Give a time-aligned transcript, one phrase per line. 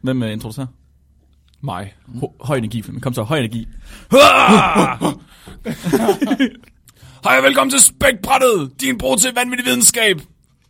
[0.00, 0.66] Hvem uh, introducerer?
[1.60, 1.94] Mig.
[2.08, 3.02] Ho- høj energi, Flemming.
[3.02, 3.68] Kom så, høj energi.
[7.24, 10.20] Hej og velkommen til Spækbrættet, din bro til vanvittig videnskab.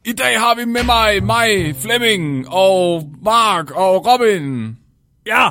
[0.04, 4.77] I dag har vi med mig, mig, Flemming og Mark og Robin.
[5.26, 5.49] Ja!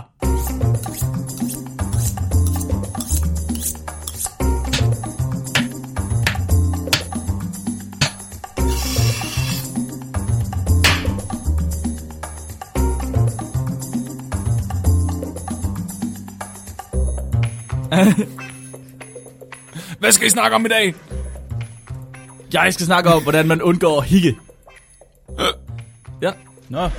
[19.99, 20.93] Hvad skal I snakke om i dag?
[22.53, 24.35] Jeg skal snakke om, hvordan man undgår at hikke.
[26.21, 26.31] Ja,
[26.69, 26.89] Nå,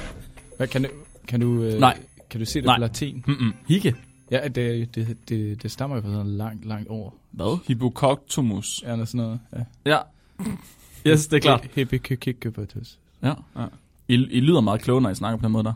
[0.57, 0.89] hvad, kan du,
[1.29, 1.99] kan du, øh, Nej.
[2.31, 2.77] kan du se det Nej.
[2.77, 3.25] på latin?
[3.27, 3.53] Mm-mm.
[3.69, 3.95] hikke.
[4.31, 7.15] Ja, det, det, det, det stammer jo fra sådan langt, langt ord.
[7.31, 7.59] Hvad?
[7.67, 8.83] Hippococtomus.
[8.87, 9.41] Ja, eller sådan noget.
[9.57, 9.65] Ja.
[9.91, 9.99] Ja.
[11.07, 11.69] Yes, det er klart.
[11.75, 12.99] Hippikykykypatus.
[13.23, 13.35] Ja.
[13.57, 13.65] Ja.
[14.09, 15.73] I, I lyder meget kloge, når I snakker på den måde der.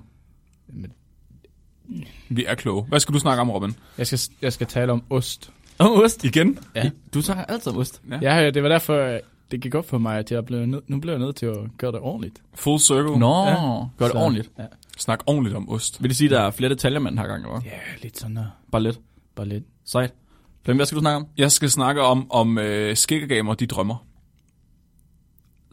[2.29, 2.85] Vi er kloge.
[2.85, 3.75] Hvad skal du snakke om, Robin?
[3.99, 5.51] Jeg skal, jeg skal tale om ost.
[5.79, 6.25] Oh, ost.
[6.25, 6.59] Igen?
[6.75, 6.91] Ja.
[7.15, 8.03] Du snakker altid om ost.
[8.23, 8.35] Ja.
[8.41, 11.01] Ja, det var derfor, øh, det gik op for mig, at jeg blev nød, nu
[11.01, 12.43] blev jeg nødt til at gøre det ordentligt.
[12.55, 13.19] Full circle.
[13.19, 13.55] Nå, Ja.
[13.99, 14.51] gør det Så- ordentligt.
[14.59, 14.65] Ja,
[14.99, 16.03] Snak ordentligt om ost.
[16.03, 17.61] Vil det sige, at der er flere detaljer, man har gang, hvad?
[17.65, 17.71] ja
[18.03, 18.45] lidt sådan der.
[18.73, 19.01] Bare lidt.
[19.37, 19.65] Bare lidt.
[19.85, 20.13] Sejt.
[20.65, 21.27] Flemming, hvad skal du snakke om?
[21.39, 24.05] Jeg skal snakke om, om øh, skæggegamer, de drømmer.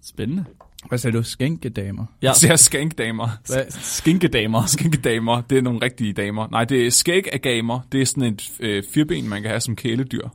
[0.04, 0.45] Spændende.
[0.88, 1.23] Hvad sagde du?
[1.23, 2.05] Skænkedamer?
[2.22, 3.27] Ja, Jeg ser skænkdamer.
[3.47, 3.66] Hvad?
[3.69, 4.66] skinkedamer.
[4.66, 6.47] Skænkedamer, det er nogle rigtige damer.
[6.52, 7.80] Nej, det er skægagamer.
[7.91, 10.27] Det er sådan et øh, firben, man kan have som kæledyr.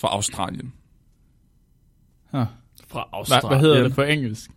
[0.00, 0.72] Fra Australien.
[2.30, 2.40] Huh.
[2.88, 4.50] Fra Hvad, hvad hedder det på engelsk?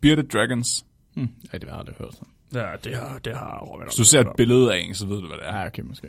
[0.00, 0.84] Bearded Dragons.
[1.14, 1.28] Hmm.
[1.52, 2.28] Ja, det har jeg aldrig hørt sådan.
[2.54, 3.86] Ja, det har, det har Robin.
[3.86, 5.56] Hvis du ser et billede af en, så ved du, hvad det er.
[5.60, 6.06] Ja, okay, måske.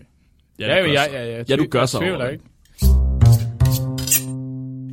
[0.59, 1.12] Ja, Ja, du ja, gør ja, så.
[1.12, 2.34] ja, ja, Ja, du gør jeg så, tvivler Robin.
[2.34, 2.46] ikke.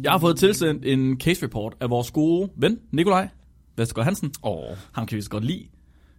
[0.02, 3.28] Jeg har fået tilsendt en case report af vores gode ven, Nikolaj
[3.77, 4.32] Vestergaard Hansen.
[4.42, 4.77] Åh.
[4.92, 5.64] Ham kan vi så godt lide.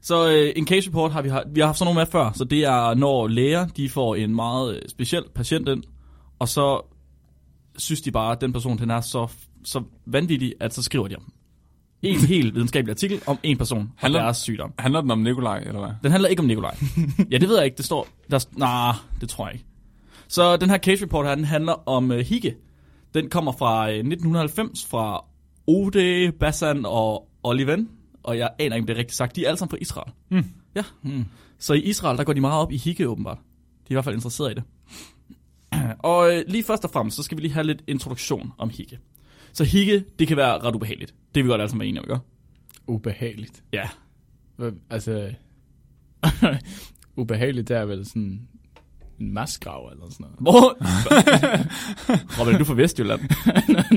[0.02, 2.32] Så øh, en case report har vi, har, vi har haft sådan nogle med før,
[2.36, 5.84] så det er, når læger de får en meget øh, speciel patient ind,
[6.40, 6.82] og så
[7.78, 9.28] synes de bare, at den person den er så,
[9.64, 11.32] så vanvittig, at så skriver de om.
[12.02, 14.74] En helt videnskabelig artikel om en person og Handler- deres sygdom.
[14.80, 15.90] Handler den om Nikolaj, eller hvad?
[16.04, 16.78] Den handler ikke om Nikolaj.
[17.32, 17.78] ja, det ved jeg ikke.
[17.78, 18.08] Det står...
[18.32, 19.66] Der, nah, det tror jeg ikke.
[20.28, 22.56] Så den her case report her, den handler om uh, Higge.
[23.14, 25.26] Den kommer fra uh, 1990 fra
[25.68, 27.90] Ode, Bassan og Oliven.
[28.24, 29.36] Og jeg aner ikke, om det er rigtigt sagt.
[29.36, 30.12] De er alle sammen fra Israel.
[30.30, 30.46] Hmm.
[30.76, 30.84] Ja.
[31.02, 31.26] Hmm.
[31.60, 33.38] Så i Israel, der går de meget op i Higge, åbenbart.
[33.38, 33.42] De
[33.88, 34.64] er i hvert fald interesseret i det.
[36.00, 39.00] Og øh, lige først og fremmest, så skal vi lige have lidt introduktion om Higge.
[39.54, 41.14] Så Higge, det kan være ret ubehageligt.
[41.36, 42.26] Det er vi godt alle sammen enige om, ikke?
[42.88, 43.64] Ubehageligt.
[43.74, 43.90] Ja.
[44.56, 45.34] Hvad, altså,
[47.18, 48.48] ubehageligt, det er vel sådan
[49.20, 50.36] en maskrav eller sådan noget.
[50.40, 50.78] Hvor?
[52.40, 53.22] Robin, er du fra Vestjylland?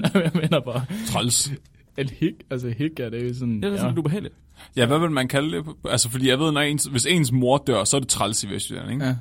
[0.02, 1.52] Nej, jeg mener bare, Træls.
[1.98, 4.34] en hik, altså hik er det jo sådan, Det er da sådan lidt ubehageligt.
[4.76, 5.64] Ja, hvad vil man kalde det?
[5.90, 8.48] Altså, fordi jeg ved, når ens, hvis ens mor dør, så er det træls i
[8.50, 9.02] Vestjylland, ikke?
[9.04, 9.08] Ja.
[9.10, 9.16] ja.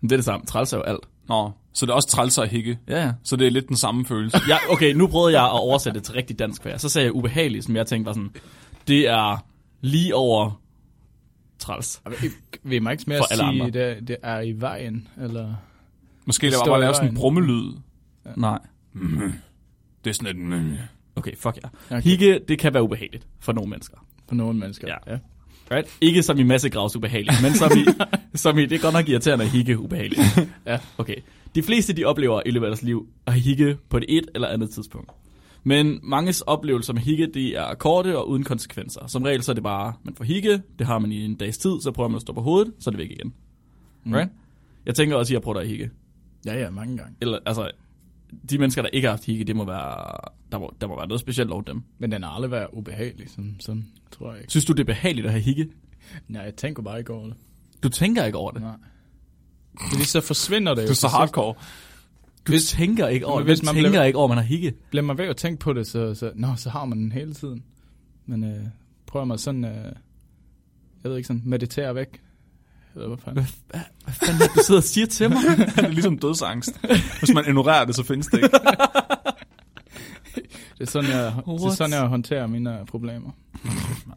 [0.00, 0.46] Men det er det samme.
[0.46, 1.00] Træls er jo alt.
[1.28, 2.78] Nå, så det er også træls at hikke.
[2.88, 3.12] Ja, ja.
[3.24, 4.38] Så det er lidt den samme følelse.
[4.48, 4.56] ja.
[4.70, 6.78] Okay, nu prøvede jeg at oversætte det til rigtig dansk for jer.
[6.78, 8.30] Så sagde jeg ubehageligt, som jeg tænkte var sådan,
[8.88, 9.44] det er
[9.80, 10.60] lige over
[11.64, 12.02] træls.
[12.62, 15.54] Vil man ikke mere For alle sige, det, det er i vejen, eller...
[16.26, 17.72] Måske Det står bare lave sådan en brummelyd.
[18.36, 18.58] Nej.
[20.04, 20.78] Det er sådan et...
[21.16, 21.68] Okay, fuck ja.
[21.68, 21.96] Okay.
[21.96, 22.02] Okay.
[22.02, 23.96] Higge, det kan være ubehageligt for nogle mennesker.
[24.28, 24.88] For nogle mennesker.
[24.88, 25.12] Ja.
[25.12, 25.18] ja.
[25.70, 25.98] Right?
[26.00, 27.84] Ikke som i massegravs ubehageligt, men som i,
[28.34, 30.20] som i, det er godt nok irriterende at higge ubehageligt.
[30.66, 30.78] Ja.
[30.98, 31.16] Okay.
[31.54, 34.48] De fleste, de oplever i løbet af deres liv at higge på det et eller
[34.48, 35.10] andet tidspunkt.
[35.64, 39.06] Men manges oplevelser med higge, de er korte og uden konsekvenser.
[39.06, 41.58] Som regel så er det bare, man får higge, det har man i en dags
[41.58, 43.34] tid, så prøver man at stå på hovedet, så er det væk igen.
[44.04, 44.12] Mm.
[44.12, 44.30] Right?
[44.86, 45.90] Jeg tænker også, at jeg prøver at higge.
[46.46, 47.16] Ja, ja, mange gange.
[47.20, 47.70] Eller, altså,
[48.50, 50.18] de mennesker, der ikke har haft higge, det må være,
[50.52, 51.82] der, må, der må være noget specielt over dem.
[51.98, 54.50] Men den har aldrig været ubehagelig, sådan, sådan tror jeg ikke.
[54.50, 55.68] Synes du, det er behageligt at have higge?
[56.28, 57.34] Nej, jeg tænker bare ikke over det.
[57.82, 58.62] Du tænker ikke over det.
[58.62, 58.76] Nej.
[59.90, 60.86] Fordi så forsvinder det jo.
[60.86, 61.54] Det er så hardcore.
[62.46, 64.74] Du hvis, tænker ikke over hvis man tænker bliver- ikke over, man har sidst.
[64.90, 67.34] Bliver man ved at tænke på det, så, så, nå, så har man den hele
[67.34, 67.62] tiden.
[68.26, 68.60] Men øh,
[69.06, 69.70] prøver man sådan, øh,
[71.04, 72.20] jeg ved ikke, sådan meditere væk.
[72.94, 73.46] Eller hvad fanden?
[73.70, 75.38] Hvad fanden er det, du sidder og siger til mig?
[75.76, 76.80] det er ligesom dødsangst.
[77.18, 78.48] Hvis man ignorerer det, så findes det ikke.
[80.78, 81.76] Det er sådan, jeg, det er What?
[81.76, 83.30] sådan, jeg håndterer mine øh, problemer.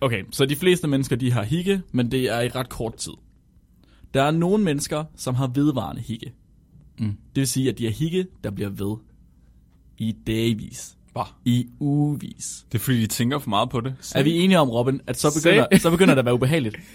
[0.00, 3.12] Okay, så de fleste mennesker, de har higge, men det er i ret kort tid.
[4.14, 6.32] Der er nogle mennesker, som har vedvarende higge.
[6.98, 7.06] Mm.
[7.06, 8.96] Det vil sige, at de har higge, der bliver ved.
[9.98, 10.96] I dagvis.
[11.12, 11.22] Hvad?
[11.44, 12.66] I ugevis.
[12.72, 13.94] Det er fordi, de tænker for meget på det.
[14.14, 16.76] Er vi enige om, Robin, at så begynder, så begynder det at være ubehageligt?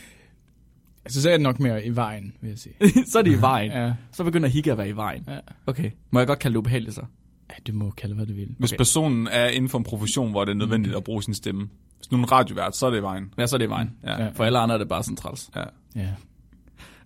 [1.06, 2.74] Altså, så er det nok mere i vejen, vil jeg sige.
[3.12, 3.72] så er det i vejen.
[3.72, 5.24] Ja, Så begynder higge at være i vejen.
[5.28, 5.40] ja.
[5.66, 5.92] Okay.
[6.12, 7.02] Må jeg godt kalde det ubehageligt så?
[7.50, 8.56] ja du må kalde, hvad du vil.
[8.60, 8.78] Hvis Okay.
[8.78, 11.70] personen er inden for en profession, hvor det er nødvendigt at bruge sin stemme.
[11.98, 13.34] Hvis nu er en radiovært, så er det i vejen.
[13.38, 13.90] Ja, så er det i vejen.
[14.04, 14.24] Ja.
[14.24, 14.30] Ja.
[14.30, 15.50] For alle andre er det bare sådan træls.
[15.56, 15.64] ja.
[15.96, 16.10] Ja.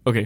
[0.05, 0.25] Okay.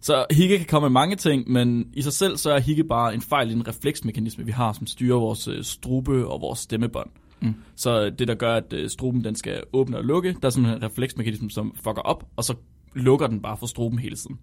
[0.00, 3.14] Så higge kan komme med mange ting, men i sig selv så er higge bare
[3.14, 7.10] en fejl i en refleksmekanisme, vi har, som styrer vores øh, strube og vores stemmebånd.
[7.42, 7.54] Mm.
[7.76, 10.70] Så det, der gør, at øh, struben den skal åbne og lukke, der er sådan
[10.70, 12.54] en refleksmekanisme, som fucker op, og så
[12.94, 14.38] lukker den bare for struben hele tiden.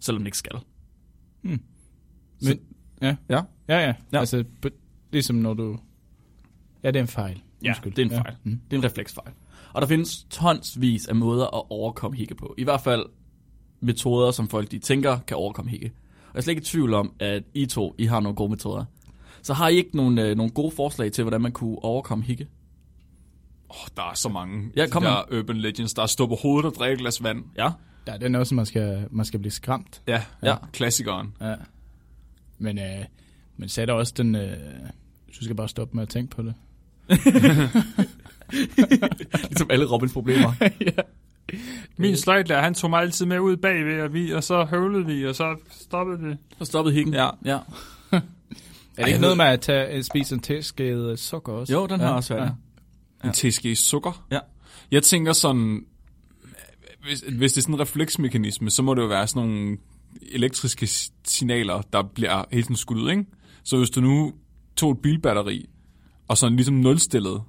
[0.00, 0.52] Selvom den ikke skal.
[2.40, 2.60] Så- Men,
[3.02, 3.16] ja.
[3.28, 3.40] Ja.
[3.68, 3.80] Ja, ja.
[3.86, 3.94] Ja.
[4.12, 4.18] ja.
[4.18, 4.44] Altså,
[5.12, 5.78] ligesom når du...
[6.82, 7.42] Ja, det er en fejl.
[7.62, 7.92] Ja, Undskyld.
[7.92, 8.34] det er en fejl.
[8.44, 8.50] Ja.
[8.50, 8.60] Mm.
[8.70, 9.32] Det er en refleksfejl.
[9.72, 12.54] Og der findes tonsvis af måder at overkomme higge på.
[12.58, 13.06] I hvert fald
[13.84, 15.86] metoder, som folk de tænker kan overkomme higge.
[16.22, 18.50] Og jeg er slet ikke i tvivl om, at I to I har nogle gode
[18.50, 18.84] metoder.
[19.42, 22.46] Så har I ikke nogle, øh, nogle gode forslag til, hvordan man kunne overkomme higge?
[23.68, 24.70] Oh, der er så mange.
[24.76, 25.94] Ja, de kom der urban legends.
[25.94, 27.44] Der er stå på hovedet og drikke et glas vand.
[27.56, 27.70] Ja.
[28.06, 30.02] Ja, det er noget, som man skal, man skal blive skræmt.
[30.08, 30.48] Ja, Ja.
[30.50, 30.56] ja.
[30.72, 31.36] klassikeren.
[31.40, 31.54] Ja.
[32.58, 33.04] Men, øh,
[33.56, 34.34] men så er der også den...
[34.34, 34.56] Øh,
[35.38, 36.54] du skal bare stoppe med at tænke på det.
[39.48, 40.52] Ligesom alle Robins problemer.
[41.96, 45.26] Min sløjtlærer, han tog mig altid med ud bagved, og, vi, og så høvlede vi,
[45.26, 46.34] og så stoppede vi.
[46.58, 47.14] Så stoppede higgen.
[47.14, 47.30] Ja.
[47.44, 47.58] ja.
[48.96, 51.72] Er det jeg ikke noget med at tage, spise en teskede sukker også?
[51.72, 52.52] Jo, den har også været.
[53.24, 53.28] Ja.
[53.28, 54.26] En teske sukker.
[54.30, 54.38] Ja.
[54.90, 55.84] Jeg tænker sådan,
[57.02, 59.76] hvis, hvis det er sådan en refleksmekanisme, så må det jo være sådan nogle
[60.32, 60.86] elektriske
[61.24, 63.24] signaler, der bliver helt sådan skudt ud, ikke?
[63.64, 64.32] Så hvis du nu
[64.76, 65.68] tog et bilbatteri,
[66.28, 67.42] og sådan ligesom nulstillet,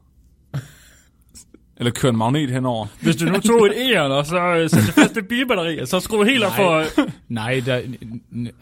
[1.77, 4.92] eller kører en magnet henover, Hvis du nu tog et æren, og så øh, satte
[4.92, 6.72] fast et bilbatteri, og så skruede helt op for...
[6.72, 6.86] Øh,
[7.30, 7.81] Nej, der,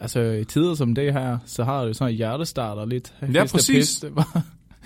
[0.00, 3.14] altså i tider som det her, så har du sådan en hjertestarter lidt.
[3.32, 3.76] Ja, præcis.
[3.76, 4.02] pist.
[4.02, 4.42] Det var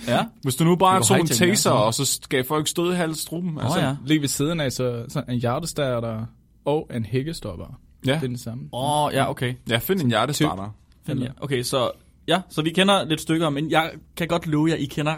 [0.09, 0.25] ja.
[0.43, 3.79] hvis du nu bare tog en taser, og så gav folk stød i halstruben, Altså,
[3.79, 3.97] oh, ja.
[4.07, 6.27] Lige ved siden af, så sådan en hjertestarter
[6.65, 7.81] og en hækkestopper.
[8.07, 8.13] ja.
[8.13, 8.63] Det er den samme.
[8.73, 9.55] Åh, oh, ja, okay.
[9.69, 10.75] Ja, find en hjertestarter.
[11.07, 11.29] Find, ja.
[11.41, 11.91] Okay, så
[12.29, 15.15] ja, så vi kender lidt stykker, men jeg kan godt love jer, I kender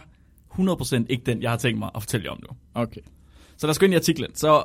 [0.59, 2.57] 100% ikke den, jeg har tænkt mig at fortælle jer om nu.
[2.75, 3.01] Okay.
[3.57, 4.35] Så lad os gå ind i artiklen.
[4.35, 4.65] Så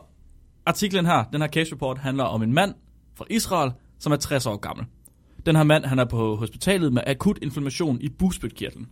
[0.66, 2.74] artiklen her, den her case report, handler om en mand
[3.16, 4.86] fra Israel, som er 60 år gammel.
[5.46, 8.88] Den her mand, han er på hospitalet med akut inflammation i bugspytkirtlen.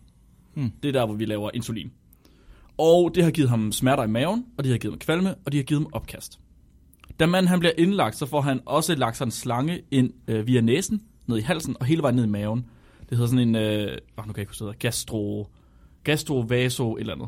[0.54, 0.72] Hmm.
[0.84, 1.92] Det er der, hvor vi laver insulin.
[2.78, 5.51] Og det har givet ham smerter i maven, og det har givet ham kvalme, og
[5.51, 6.39] det har givet ham opkast.
[7.19, 10.48] Da manden han bliver indlagt, så får han også lagt sig en slange ind øh,
[10.48, 12.66] via næsen, ned i halsen og hele vejen ned i maven.
[13.10, 15.48] Det hedder sådan en, øh, nu kan jeg ikke huske, det gastro,
[16.03, 17.27] gastrovaso et eller andet.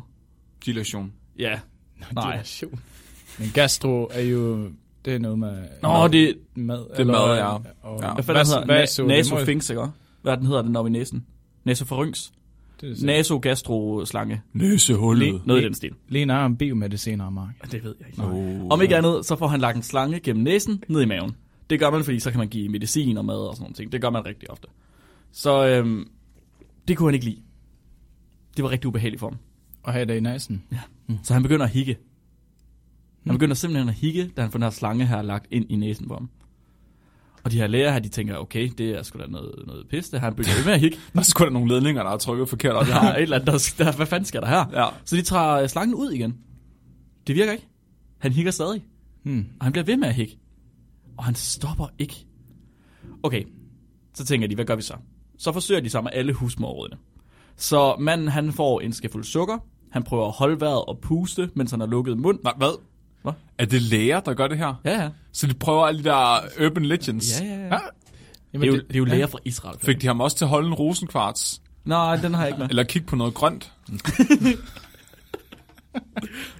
[0.65, 1.13] Dilation.
[1.39, 1.59] Ja,
[2.13, 2.31] nej.
[2.31, 2.79] Dilation.
[3.39, 4.69] Men gastro er jo,
[5.05, 6.85] det er noget med Nå, det, mad.
[6.91, 7.47] Det er mad, ja.
[7.81, 8.13] Og, Ja.
[8.13, 9.09] Hvad fanden hedder vaso, den?
[9.09, 9.81] det Na- må- Nasopharynx, ikke?
[10.21, 11.25] Hvad den hedder den oppe i næsen?
[11.65, 14.41] Er så- Nasogastro-slange.
[14.53, 15.41] Løsehullet.
[15.45, 15.91] Noget i den stil.
[16.09, 17.49] Lene er en biomediciner, Mark.
[17.63, 18.23] Ja, det ved jeg ikke.
[18.23, 18.67] Oh.
[18.69, 21.35] Om ikke andet, så får han lagt en slange gennem næsen ned i maven.
[21.69, 23.91] Det gør man, fordi så kan man give medicin og mad og sådan nogle ting.
[23.91, 24.67] Det gør man rigtig ofte.
[25.31, 26.07] Så øhm,
[26.87, 27.37] det kunne han ikke lide.
[28.57, 29.37] Det var rigtig ubehageligt for ham.
[29.83, 30.63] Og have det i næsen.
[31.23, 31.97] Så han begynder at hikke.
[33.25, 35.75] Han begynder simpelthen at hikke, da han får den her slange her lagt ind i
[35.75, 36.29] næsen på ham.
[37.43, 40.09] Og de her læger her, de tænker, okay, det er sgu da noget, noget pis,
[40.09, 40.27] det her.
[40.27, 40.97] Han begynder ved med at hikke.
[41.13, 42.85] Der er sgu da nogle ledninger, der er trykket forkert op.
[42.85, 44.81] Der er et eller andet, der, der, hvad fanden sker der her?
[44.81, 44.87] Ja.
[45.05, 46.37] Så de tager øh, slangen ud igen.
[47.27, 47.67] Det virker ikke.
[48.17, 48.85] Han hikker stadig.
[49.23, 49.45] Hmm.
[49.59, 50.37] Og han bliver ved med at hikke.
[51.17, 52.25] Og han stopper ikke.
[53.23, 53.43] Okay,
[54.13, 54.93] så tænker de, hvad gør vi så?
[55.37, 56.97] Så forsøger de sig med alle husmorrådene.
[57.57, 59.57] Så manden, han får en skefuld sukker.
[59.91, 62.39] Han prøver at holde vejret og puste, mens han har lukket mund.
[62.43, 62.79] Nej, hvad?
[63.23, 63.33] Hvad?
[63.57, 64.81] Er det læger, der gør det her?
[64.85, 65.09] Ja, ja.
[65.31, 67.41] Så de prøver alle de der urban legends.
[67.41, 67.79] Ja, ja, ja.
[68.53, 69.77] Jamen, Det er jo, det er jo læger fra Israel.
[69.81, 71.61] Fik de ham også til at holde en rosenkvarts?
[71.85, 72.69] Nej, den har jeg ikke med.
[72.69, 73.71] Eller kigge på noget grønt?
[75.95, 76.01] De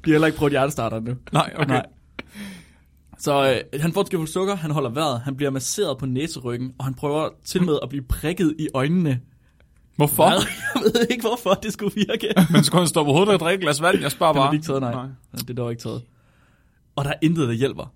[0.06, 1.16] har heller ikke prøvet hjertestarter nu.
[1.32, 1.68] Nej, okay.
[1.68, 1.86] Nej.
[3.20, 6.74] Så øh, han får et skefuld sukker, han holder vejret, han bliver masseret på næseryggen,
[6.78, 9.20] og han prøver til med at blive prikket i øjnene.
[9.96, 10.30] Hvorfor?
[10.30, 10.38] Hvad?
[10.76, 12.28] Jeg ved ikke, hvorfor det skulle virke.
[12.54, 14.00] Men skulle han stå på hovedet og drikke et glas vand?
[14.02, 14.52] Jeg spørger Det har bare.
[14.52, 14.94] de ikke taget, nej.
[14.94, 15.06] nej.
[15.34, 16.02] Det er dog ikke taget.
[16.96, 17.94] Og der er intet, der hjælper.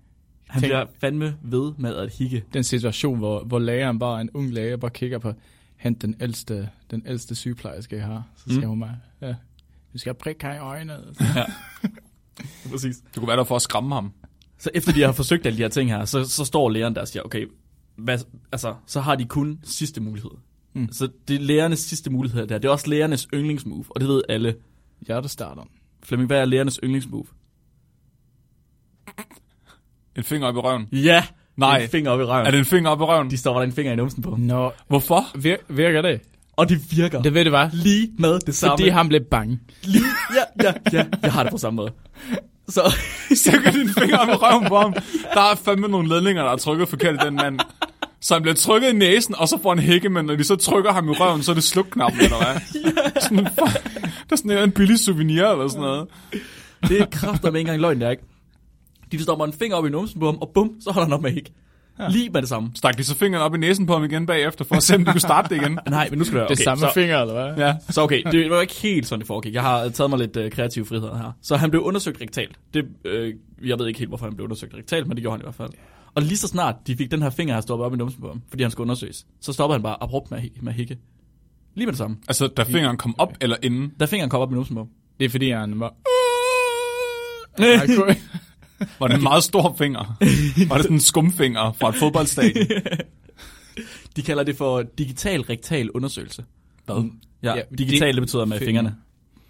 [0.48, 2.44] Han Tænk- bliver fandme ved med at hikke.
[2.52, 5.32] den situation, hvor, hvor lægeren bare, en ung læge, bare kigger på,
[5.76, 8.22] hent den ældste, den ældste sygeplejerske, jeg har.
[8.36, 8.68] Så siger Mm.
[8.68, 9.34] hun mig, ja,
[9.92, 10.96] du skal prikke her i øjnene.
[12.70, 12.96] Præcis.
[12.96, 14.12] Det kunne være der for at skræmme ham.
[14.58, 17.00] Så efter de har forsøgt alle de her ting her, så, så står lægeren der
[17.00, 17.46] og siger, okay,
[17.96, 18.18] hvad,
[18.52, 20.30] altså, så har de kun sidste mulighed.
[20.74, 20.88] Mm.
[20.92, 22.58] Så det er lægernes sidste mulighed der.
[22.58, 24.54] Det er også lægernes yndlingsmove, og det ved alle.
[25.06, 25.68] Hjertestarteren.
[26.02, 27.24] Flemming, hvad er lægernes yndlingsmove?
[30.16, 30.88] En finger op i røven.
[30.92, 31.24] Ja!
[31.56, 31.78] Nej.
[31.78, 32.46] En finger op i røven.
[32.46, 33.30] Er det en finger op i røven?
[33.30, 34.36] De står der en finger i numsen på.
[34.38, 35.20] Nå, Hvorfor?
[35.20, 36.20] vir- virker det?
[36.56, 37.22] Og det virker.
[37.22, 37.68] Det ved du hvad?
[37.72, 38.72] lige med det samme.
[38.72, 39.60] Fordi han blev bange.
[39.82, 41.06] Lige, ja, ja, ja.
[41.22, 41.92] Jeg har det på samme måde.
[42.68, 42.94] Så,
[43.34, 44.92] Stikker din finger op i røven på ham.
[45.34, 47.60] Der er fandme nogle ledninger, der er trykket forkert i den mand.
[48.20, 50.56] Så han bliver trykket i næsen, og så får han hække, men når de så
[50.56, 52.60] trykker ham i røven, så er det slukknappen, eller hvad?
[53.22, 56.08] Sådan, en- der er sådan en billig souvenir, eller sådan noget.
[56.88, 58.22] Det er kræfter med engang løgn, der ikke.
[59.12, 61.22] De stopper en finger op i numsen på ham, og bum, så holder han op
[61.22, 61.52] med at hikke.
[61.98, 62.08] Ja.
[62.08, 62.70] Lige med det samme.
[62.74, 65.04] Stak de så fingeren op i næsen på ham igen bagefter, for at se, om
[65.04, 65.78] de kunne starte det igen.
[65.90, 66.64] Nej, men nu skal det være Det okay.
[66.64, 67.66] samme så, finger, eller hvad?
[67.66, 67.74] Ja.
[67.90, 69.54] så okay, det var ikke helt sådan, det foregik.
[69.54, 71.32] Jeg har taget mig lidt øh, kreative friheder her.
[71.42, 72.56] Så han blev undersøgt rektalt.
[72.74, 73.34] Det, øh,
[73.64, 75.54] jeg ved ikke helt, hvorfor han blev undersøgt rektalt, men det gjorde han i hvert
[75.54, 75.70] fald.
[76.14, 78.28] Og lige så snart de fik den her finger her stoppet op i numsen på
[78.28, 80.98] ham, fordi han skulle undersøges, så stopper han bare abrupt med, at med at hikke.
[81.74, 82.16] Lige med det samme.
[82.28, 83.92] Altså, da fingeren kom op eller inden.
[84.00, 84.88] Da fingeren kom op i numsen på ham.
[85.18, 85.94] Det er fordi, han var...
[89.00, 90.16] Var det en meget stor finger?
[90.68, 92.66] Var det sådan en skumfinger fra et fodboldstadion?
[94.16, 96.44] De kalder det for digital rektal undersøgelse.
[96.86, 97.10] Hvad?
[97.42, 98.96] Ja, Ja, ja digital, det betyder med fingrene.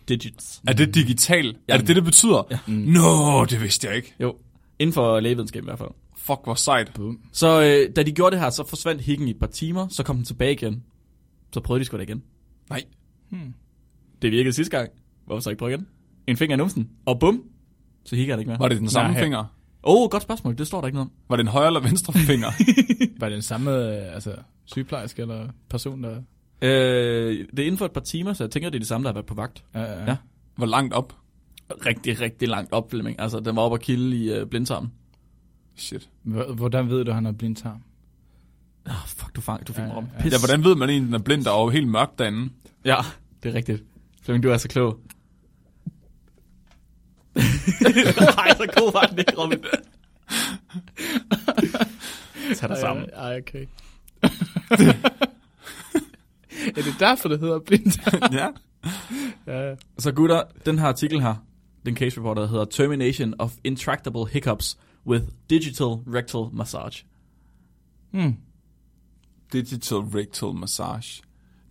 [0.08, 0.60] Digits.
[0.66, 1.56] Er det digital?
[1.68, 2.46] Er det det, det betyder?
[2.50, 2.58] Ja.
[2.66, 4.14] Nå, det vidste jeg ikke.
[4.20, 4.36] Jo,
[4.78, 5.88] inden for lægevidenskab i hvert fald.
[6.20, 6.92] Fuck, hvor sejt.
[6.94, 7.20] Boom.
[7.32, 10.02] Så øh, da de gjorde det her, så forsvandt hikken i et par timer, så
[10.02, 10.82] kom den tilbage igen.
[11.52, 12.22] Så prøvede de sgu da igen.
[12.70, 12.84] Nej.
[13.30, 13.54] Hmm.
[14.22, 14.90] Det virkede sidste gang.
[15.26, 15.86] Hvorfor så ikke prøve igen?
[16.26, 17.44] En finger i numsen, og bum,
[18.04, 18.58] så hikker det ikke mere.
[18.58, 19.22] Var det den samme Nej.
[19.22, 19.38] finger?
[19.84, 20.58] Åh, oh, godt spørgsmål.
[20.58, 21.12] Det står der ikke noget om.
[21.28, 22.48] Var det en højre eller venstre finger?
[23.20, 24.34] Var det den samme øh, altså,
[24.64, 26.16] sygeplejerske eller person, der...
[26.62, 29.04] Øh, det er inden for et par timer, så jeg tænker, det er de samme,
[29.04, 29.64] der har været på vagt.
[29.74, 30.04] Ja, ja.
[30.04, 30.16] Ja.
[30.56, 31.16] Hvor langt op?
[31.86, 33.20] Rigtig, rigtig langt op, Flemming.
[33.20, 34.92] Altså, den var oppe og kilde i øh, blindtarmen.
[35.76, 36.08] Shit.
[36.24, 37.82] H- Hvordan ved du, at han har blindtarm?
[38.86, 40.08] Ah, fuck, du, fang, du fik Ja, mig om.
[40.16, 40.22] ja.
[40.22, 40.32] Pis.
[40.32, 42.50] Ja, hvordan ved man egentlig, den er blind, der er jo helt mørkt derinde?
[42.84, 42.96] Ja,
[43.42, 43.82] det er rigtigt.
[44.22, 45.00] Flemming, du er så klog.
[48.36, 49.58] Nej, så god var den ikke, Robin.
[52.56, 53.06] Tag dig sammen.
[53.12, 53.66] Ej, ej, okay.
[56.76, 58.32] er det derfor, det hedder blindtarm?
[58.32, 58.48] ja.
[59.68, 59.74] ja.
[59.98, 61.34] Så gutter, den her artikel her,
[61.86, 67.04] den case report, der hedder Termination of Intractable Hiccups with Digital Rectal Massage.
[68.10, 68.36] Hmm.
[69.52, 71.22] Digital rectal massage.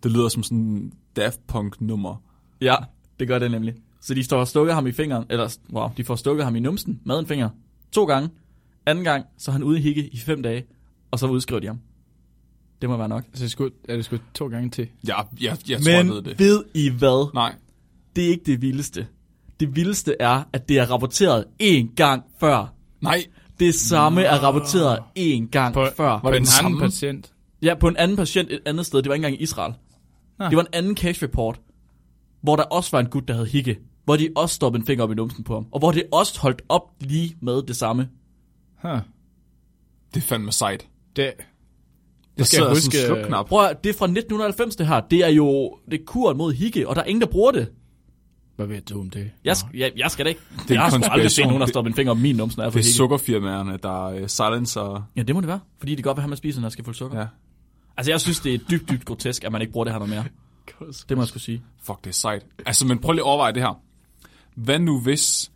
[0.02, 2.22] Det lyder som sådan en Daft Punk nummer.
[2.60, 2.76] Ja,
[3.20, 3.74] det gør det nemlig.
[4.00, 6.60] Så de står og stukker ham i fingeren, eller wow, de får stukket ham i
[6.60, 7.48] numsen med en finger.
[7.92, 8.28] To gange.
[8.86, 10.64] Anden gang, så er han ude i hikke i fem dage,
[11.10, 11.80] og så udskriver de ham.
[12.80, 13.24] Det må være nok.
[13.34, 14.88] Så det skulle, er det skulle to gange til?
[15.08, 16.38] Ja, jeg, jeg tror, jeg ved det.
[16.38, 17.34] ved I hvad?
[17.34, 17.54] Nej.
[18.16, 19.06] Det er ikke det vildeste.
[19.60, 22.74] Det vildeste er, at det er rapporteret én gang før.
[23.00, 23.24] Nej.
[23.60, 26.04] Det samme er rapporteret én gang På- før.
[26.04, 26.80] Var På det en den anden samme?
[26.80, 27.32] patient?
[27.62, 29.02] Ja, på en anden patient et andet sted.
[29.02, 29.74] Det var ikke engang i Israel.
[30.38, 30.50] Ah.
[30.50, 31.60] Det var en anden case report,
[32.42, 33.78] hvor der også var en gut, der havde hikke.
[34.04, 35.66] Hvor de også stoppede en finger op i numsen på ham.
[35.72, 38.08] Og hvor det også holdt op lige med det samme.
[38.82, 38.90] Huh.
[40.14, 40.86] Det er fandme sejt.
[41.16, 41.32] Det,
[42.38, 43.46] Det skal jeg huske, Sådan en slukknap.
[43.48, 45.00] Prøv at, det er fra 1990 det her.
[45.00, 47.72] Det er jo det er kuren mod hikke, og der er ingen, der bruger det.
[48.66, 49.30] Hvad ved du om det?
[49.44, 50.40] Jeg, sk- jeg, jeg skal da ikke.
[50.68, 52.58] en jeg har aldrig set nogen, der Det- stopper en finger op i min numsen,
[52.60, 55.08] når jeg Det er sukkerfirmaerne, der uh, silencer...
[55.16, 55.60] Ja, det må det være.
[55.78, 57.18] Fordi det godt vil have, at man spiser, når jeg skal få sukker.
[57.20, 57.26] Ja.
[57.96, 60.14] Altså, jeg synes, det er dybt, dybt grotesk, at man ikke bruger det her noget
[60.14, 60.24] mere.
[61.08, 61.62] Det må jeg skulle sige.
[61.82, 62.46] Fuck, det er sejt.
[62.66, 63.82] Altså, men prøv lige at overveje det her.
[64.54, 65.50] Hvad nu hvis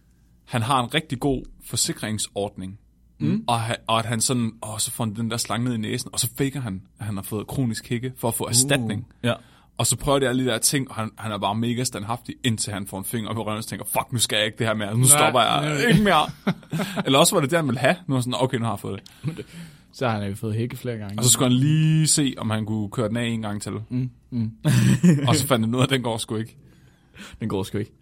[0.45, 2.79] han har en rigtig god forsikringsordning,
[3.21, 3.45] mm.
[3.47, 5.79] og, han, og at han sådan, åh, så får han den der slange ned i
[5.79, 9.07] næsen, og så faker han, at han har fået kronisk hikke for at få erstatning.
[9.23, 9.35] Ja.
[9.79, 12.35] Og så prøver de alle de der ting, og han, han er bare mega standhaftig,
[12.45, 14.67] indtil han får en finger i røven, og tænker, fuck, nu skal jeg ikke det
[14.67, 15.89] her mere, nu stopper jeg nej.
[15.89, 16.31] ikke mere.
[17.07, 17.97] Eller også var det det, han ville have.
[18.07, 19.47] Nu er sådan, okay, nu har jeg fået det.
[19.93, 21.19] Så har han jo fået hække flere gange.
[21.19, 23.73] Og så skulle han lige se, om han kunne køre den af en gang til.
[23.73, 24.51] Mm, mm.
[25.29, 26.57] og så fandt han ud af, at den går sgu ikke.
[27.41, 27.93] Den går sgu ikke.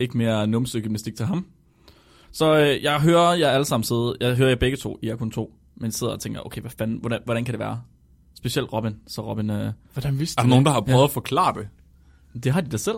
[0.00, 1.46] Ikke mere numsegymnastik til ham.
[2.32, 5.16] Så øh, jeg hører jer alle sammen sidde, jeg hører jer begge to, I er
[5.16, 7.80] kun to, men sidder og tænker, okay, hvad fanden, hvordan, hvordan kan det være?
[8.38, 10.92] Specielt Robin, så Robin, øh, Hvordan vidste Er der nogen, der har Ja.
[10.92, 11.68] prøvet at forklare det?
[12.44, 12.96] det har de da selv.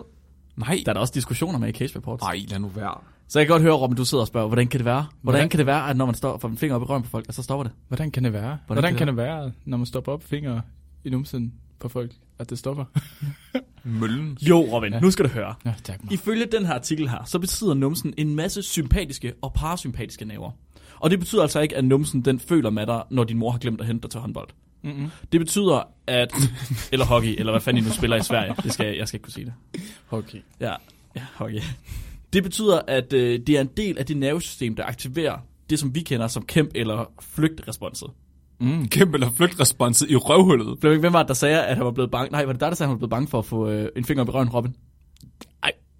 [0.55, 0.81] Nej.
[0.85, 2.21] Der er der også diskussioner med i case reports.
[2.23, 2.93] Nej, lad nu være.
[3.27, 4.95] Så jeg kan godt høre, Robin, du sidder og spørger, hvordan kan det være?
[4.95, 7.03] Hvordan, Hvordan- kan det være, at når man står får en finger op i røven
[7.03, 7.71] på folk, at så stopper det?
[7.87, 8.41] Hvordan kan det være?
[8.41, 10.61] Hvordan Hvordan, kan kan det være, når man stopper op fingre
[11.03, 12.85] i numsen på folk, at det stopper?
[13.83, 14.37] Møllen.
[14.41, 14.97] Jo, Robin, ja.
[14.97, 15.01] Ja.
[15.01, 15.55] nu skal du høre.
[15.65, 16.13] Ja, tak mig.
[16.13, 20.51] Ifølge den her artikel her, så betyder numsen en masse sympatiske og parasympatiske nerver.
[20.99, 23.57] Og det betyder altså ikke, at numsen den føler med dig, når din mor har
[23.59, 24.47] glemt at hente dig til håndbold.
[24.83, 25.07] Mm-hmm.
[25.31, 26.33] Det betyder, at...
[26.93, 28.55] eller hockey, eller hvad fanden I nu spiller i Sverige.
[28.63, 29.53] Det skal, jeg skal ikke kunne sige det.
[30.11, 30.37] Okay.
[30.59, 30.73] Ja,
[31.15, 31.59] ja hockey.
[32.33, 35.37] Det betyder, at øh, det er en del af det nervesystem, der aktiverer
[35.69, 38.07] det, som vi kender som kæmp- eller flygtresponset.
[38.59, 38.87] Mm.
[38.87, 40.77] Kæmpe eller flygtresponset i røvhullet.
[40.79, 42.31] Flemming, hvem var det, der sagde, at han var blevet bange?
[42.31, 43.89] Nej, var det dig, der sagde, at han var blevet bange for at få øh,
[43.95, 44.75] en finger op i røven, Robin?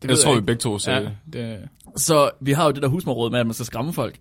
[0.01, 0.45] Det Jeg ved tror, vi ikke.
[0.45, 1.69] begge to sagde Ja, det.
[1.97, 4.19] Så vi har jo det der husmorråd med, at man skal skræmme folk.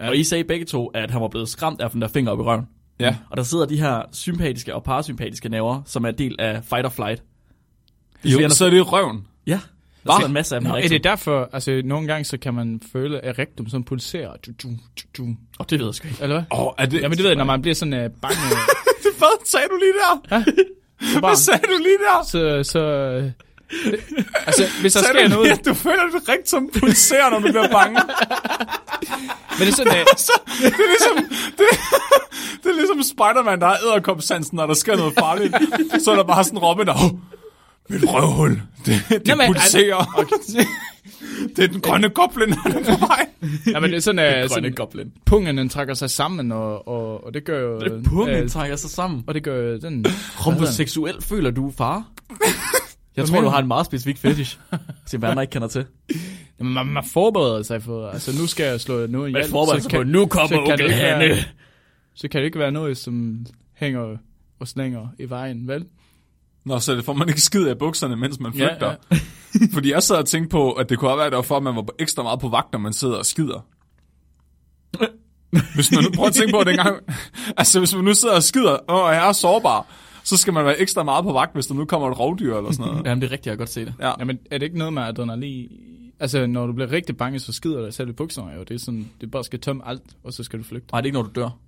[0.00, 0.08] Ja.
[0.08, 2.38] Og I sagde begge to, at han var blevet skræmt af den der finger op
[2.38, 2.66] i røven.
[3.00, 3.16] Ja.
[3.30, 6.88] Og der sidder de her sympatiske og parasympatiske nerver, som er del af fight or
[6.88, 7.22] flight.
[8.22, 9.26] Vi Jo, så er det i røven.
[9.46, 9.60] Ja,
[10.06, 10.70] der sidder en masse af dem.
[10.70, 14.32] Nå, er det derfor, altså nogle gange så kan man føle, at rektum sådan pulserer.
[14.46, 15.22] Du, du, du, du.
[15.60, 16.22] Åh, det ved jeg sgu ikke.
[16.22, 16.44] Eller hvad?
[16.58, 17.02] Åh, oh, er det...
[17.02, 18.36] Jamen det ved jeg, når man bliver sådan uh, bange,
[19.20, 21.20] Hvad sagde du lige der?
[21.20, 22.24] Hvad sagde du lige der?
[22.24, 22.82] så, så,
[24.46, 25.64] Altså, hvis der Så er sker noget...
[25.64, 28.00] Du føler det rigtigt som pulserer, når du bliver bange.
[29.58, 30.06] Men det er sådan, at,
[30.58, 31.16] det, er ligesom,
[31.58, 31.66] det,
[32.62, 35.54] det er ligesom Spider-Man, der har æderkopsansen, når der sker noget farligt.
[36.04, 36.94] Så er der bare sådan Robin, der...
[36.94, 37.10] Oh,
[37.88, 40.14] mit røvhul, det, det Nå, men- pulserer.
[40.18, 40.64] okay.
[41.56, 43.26] Det er den grønne goblin, der er på vej.
[43.66, 45.12] ja, men det er sådan, at Grønne sådan, goblin.
[45.26, 47.80] pungen den trækker sig sammen, og, og, og det gør jo...
[47.80, 49.24] Det pungen øh, trækker sig sammen.
[49.26, 50.06] og det gør den...
[50.36, 52.04] Homoseksuel føler du, far?
[53.16, 54.58] Jeg tror, du har en meget specifik fetish,
[55.06, 55.86] som andre ikke kender til.
[56.58, 58.08] Jamen, man, man forbereder sig for...
[58.08, 59.48] Altså, nu skal jeg slå noget ihjel.
[59.50, 61.28] forbereder så sig på, nu kommer så kan det onkel ikke Hanne.
[61.28, 61.44] være-
[62.14, 64.16] Så kan det ikke være noget, som hænger
[64.60, 65.84] og slænger i vejen, vel?
[66.64, 68.86] Nå, så det får man ikke skid af bukserne, mens man flygter.
[68.88, 69.16] Ja, ja.
[69.74, 71.84] Fordi jeg sad og tænkte på, at det kunne have været derfor, at man var
[71.98, 73.66] ekstra meget på vagt, når man sidder og skider.
[75.74, 76.96] Hvis man nu prøver at tænke på det engang.
[77.56, 79.86] Altså, hvis man nu sidder og skider, og jeg er sårbar,
[80.24, 82.72] så skal man være ekstra meget på vagt, hvis der nu kommer et rovdyr eller
[82.72, 83.04] sådan noget.
[83.06, 83.94] Jamen, det er rigtigt, jeg kan godt se det.
[84.00, 84.12] Ja.
[84.18, 85.68] Jamen, er det ikke noget med adrenalin?
[86.20, 88.62] Altså, når du bliver rigtig bange, så skider dig selv i bukserne, jo.
[88.62, 90.88] Det er sådan, det bare skal tømme alt, og så skal du flygte.
[90.92, 91.58] Nej, det er ikke, når du dør.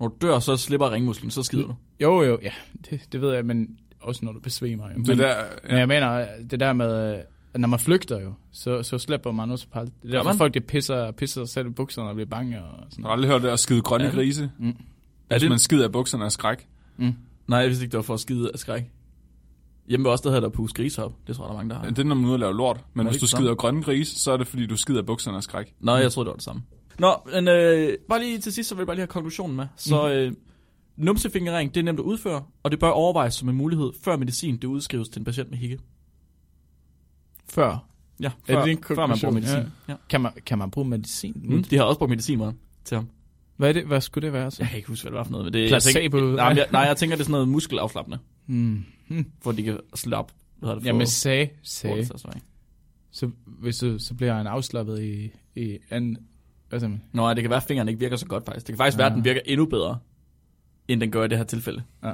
[0.00, 1.74] Når du dør, så slipper ringmusklen, så skider du.
[2.00, 2.50] Jo, jo, ja,
[2.90, 3.68] det, det ved jeg, men
[4.00, 4.84] også når du besvimer.
[4.84, 4.98] Jo.
[4.98, 5.34] Det Men, der,
[5.68, 7.22] men jeg mener, det der med,
[7.54, 9.92] at når man flygter jo, så, så slipper man også på alt.
[10.02, 10.36] Det er man?
[10.36, 13.12] folk de pisser, pisser sig selv i bukserne og bliver bange og sådan jeg har
[13.12, 14.10] aldrig hørt det at skide grønne Ja.
[14.12, 14.50] grise.
[14.58, 14.68] Mm.
[14.68, 14.74] Er
[15.28, 15.50] Hvis det?
[15.50, 16.66] man skider af bukserne af skræk.
[17.48, 18.82] Nej, jeg vidste ikke, det var for at skide af skræk.
[19.88, 21.12] Hjemme ved os, der hedder der pus grisehop.
[21.26, 21.88] Det tror jeg, der er mange, der har.
[21.90, 22.84] Det er, når man er ude og lave lort.
[22.94, 25.74] Men hvis du skider grønne grise, så er det, fordi du skider bukserne af skræk.
[25.80, 26.62] Nå, jeg troede, det var det samme.
[26.98, 29.66] Nå, men øh, bare lige til sidst, så vil jeg bare lige have konklusionen med.
[29.76, 30.32] Så øh,
[30.96, 34.56] numsefingerring, det er nemt at udføre, og det bør overvejes som en mulighed, før medicin
[34.56, 35.78] det udskrives til en patient med hikke.
[37.50, 37.84] Før.
[38.20, 39.34] Ja, Er før, det din før man bruger konklusion?
[39.34, 39.72] medicin.
[39.88, 39.92] Ja.
[39.92, 39.96] Ja.
[40.08, 41.40] Kan man, kan man bruge medicin?
[41.44, 41.62] Mm.
[41.64, 42.52] De har også brugt medicin med
[42.84, 43.08] til ham.
[43.58, 44.56] Hvad, er det, hvad skulle det være så?
[44.62, 45.44] Jeg kan ikke huske, hvad det var for noget.
[45.44, 45.98] Men det, Placebo?
[46.00, 48.84] Jeg tænker, nej, jeg, nej, jeg tænker, det er sådan noget muskelafslappende, Mm.
[49.08, 49.26] Hmm.
[49.42, 50.32] hvor de kan slappe.
[50.58, 52.06] Hvad hedder det, Jamen, få- sag, sag.
[53.10, 56.18] så, hvis du, så bliver han afslappet i, i anden...
[56.68, 57.02] Hvad siger man?
[57.12, 58.66] Nå, ja, det kan være, at fingeren ikke virker så godt faktisk.
[58.66, 59.02] Det kan faktisk Ja.
[59.02, 59.98] være, at den virker endnu bedre,
[60.88, 61.82] end den gør i det her tilfælde.
[62.04, 62.12] Ja.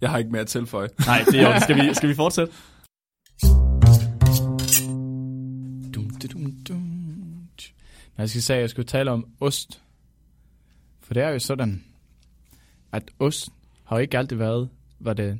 [0.00, 0.88] Jeg har ikke mere at tilføje.
[1.06, 2.52] Nej, det er jo, skal vi, skal vi fortsætte?
[8.22, 9.82] Jeg skal sige, at jeg skulle tale om ost.
[11.00, 11.84] For det er jo sådan,
[12.92, 13.48] at ost
[13.84, 15.38] har ikke altid været, hvad det,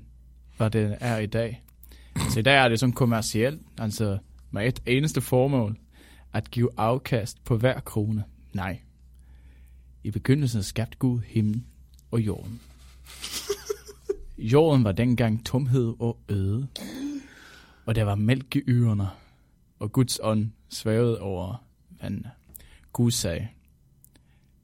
[0.57, 1.65] hvad det er i dag.
[2.31, 4.19] Så i dag er det sådan kommercielt, altså
[4.51, 5.79] med et eneste formål,
[6.33, 8.25] at give afkast på hver krone.
[8.53, 8.81] Nej.
[10.05, 11.67] I begyndelsen skabte Gud himlen
[12.11, 12.61] og jorden.
[14.39, 16.69] Jorden var dengang tomhed og øde.
[17.87, 19.09] Og der var mælk i ørerne,
[19.79, 21.65] og Guds ånd svævede over
[22.03, 22.31] vandene.
[22.93, 23.49] Gud sagde,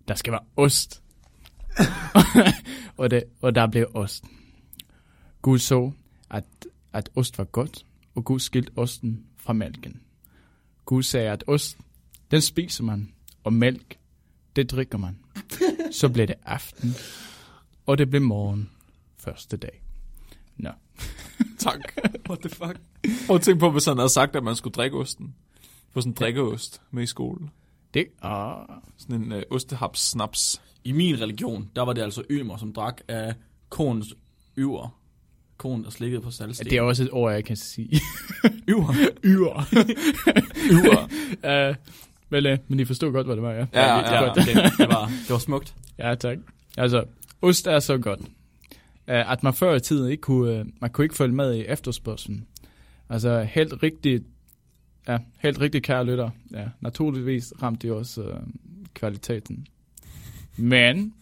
[0.09, 1.03] der skal være ost.
[2.97, 4.25] og, det, og der blev ost.
[5.43, 5.93] Gud så,
[6.31, 6.45] at,
[6.93, 10.01] at ost var godt, og Gud skilte osten fra mælken.
[10.85, 11.79] Gud sagde, at ost,
[12.31, 13.13] den spiser man,
[13.45, 13.99] og mælk,
[14.57, 15.19] det drikker man.
[15.93, 16.95] Så blev det aften,
[17.87, 18.71] og det blev morgen
[19.17, 19.83] første dag.
[20.57, 20.71] Nå.
[21.59, 21.81] Tak.
[22.29, 22.81] What the fuck?
[23.27, 25.35] Prøv at tænke på, hvis han havde sagt, at man skulle drikke osten.
[25.91, 27.51] Få sådan en drikkeost med i skolen.
[27.95, 28.67] Det, ah,
[28.99, 30.63] Sådan en øh, ostehaps snaps.
[30.85, 33.35] I min religion, der var det altså ymer, som drak af
[33.69, 34.15] konens
[34.59, 34.99] yver.
[35.57, 36.71] Konen, der slikkede på salgsten.
[36.71, 37.91] det er også et ord, jeg kan sige.
[38.69, 38.95] yver.
[39.25, 39.65] Yver.
[40.73, 41.71] Yver.
[41.71, 41.77] uh,
[42.29, 43.59] men, uh, men I forstod godt, hvad det var, ja?
[43.59, 44.21] Ja, det, ja.
[44.25, 45.75] var, det, det, var, det var smukt.
[45.99, 46.39] Ja, tak.
[46.77, 47.05] Altså,
[47.43, 51.05] ost er så godt, uh, at man før i tiden ikke kunne, uh, man kunne
[51.05, 52.47] ikke følge med i efterspørgselen.
[53.11, 54.25] Altså, helt rigtigt,
[55.09, 56.31] ja, helt rigtigt, kære lytter.
[56.53, 58.41] Ja, naturligvis ramte de også øh,
[58.95, 59.67] kvaliteten.
[60.57, 61.15] Men,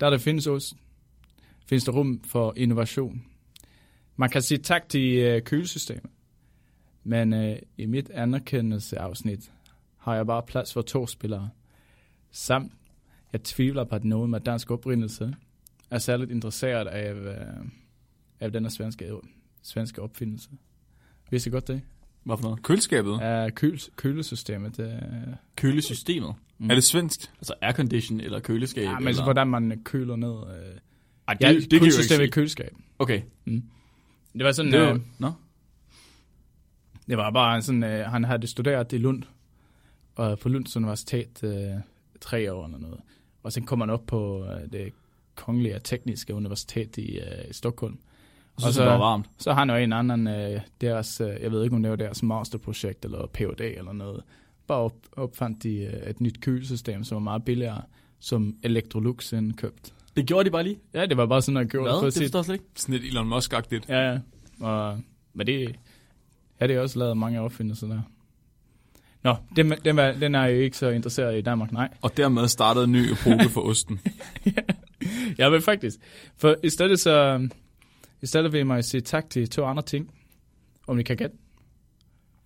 [0.00, 0.74] der der findes ost,
[1.66, 3.24] findes der rum for innovation.
[4.16, 6.10] Man kan sige tak til øh, kølesystemet.
[7.04, 9.52] Men øh, i mit anerkendelsesafsnit
[9.96, 11.50] har jeg bare plads for to spillere.
[12.30, 12.72] Samt
[13.32, 15.34] jeg tvivler på, at nogen med dansk oprindelse
[15.90, 17.64] er særligt interesseret af, øh,
[18.40, 19.12] af denne svenske,
[19.62, 20.50] svenske opfindelse.
[21.30, 21.82] Vidste I godt det?
[22.30, 22.62] Hvad for noget?
[22.62, 23.20] Køleskabet.
[23.20, 24.80] Af køl, kølesystemet.
[24.80, 24.92] Øh,
[25.56, 26.34] Kølesystemet.
[26.70, 27.20] Er det svensk?
[27.36, 28.84] Altså aircondition eller køleskab.
[28.84, 29.08] ja, men eller...
[29.08, 30.30] altså, hvordan man køler ned.
[30.30, 30.78] Øh,
[31.28, 32.76] Ej, det, ja, det, det kan jo ikke køleskab.
[32.98, 33.22] Okay.
[33.46, 35.32] Det var sådan, Det det, var, øh, Nå?
[37.08, 39.22] det var bare sådan, øh, han havde studeret i Lund,
[40.14, 41.70] og på Lunds Universitet øh,
[42.20, 43.00] tre år eller noget.
[43.42, 44.92] Og så kom han op på øh, det
[45.34, 47.98] kongelige tekniske universitet i, øh, i Stockholm.
[48.60, 49.26] Og så, Og så så- det var varmt.
[49.38, 51.96] Så har han jo en anden, øh, deres, øh, jeg ved ikke om det var
[51.96, 53.60] deres masterprojekt eller Ph.D.
[53.60, 54.22] eller noget.
[54.66, 57.82] Bare op, opfandt de øh, et nyt kølesystem, som var meget billigere,
[58.20, 59.92] som Electrolux indkøbt.
[60.16, 60.78] Det gjorde de bare lige.
[60.94, 61.92] Ja, det var bare sådan, at gøre Hvad?
[61.92, 62.64] for Det forstår jeg slet ikke.
[62.76, 63.88] Sådan lidt Elon Musk-agtigt.
[63.88, 64.18] Ja, ja.
[64.60, 65.00] Og,
[65.34, 65.76] men det,
[66.60, 68.00] ja, det er også lavet mange opfindelser der.
[69.22, 71.88] Nå, den, den, er, den er jeg ikke så interesseret i Danmark, nej.
[72.02, 74.00] Og dermed startede en ny epoke for osten.
[75.38, 75.96] Jeg vil faktisk.
[76.36, 77.48] For i stedet så,
[78.22, 80.10] i stedet vil jeg mig sige tak til to andre ting,
[80.86, 81.36] om I kan gætte.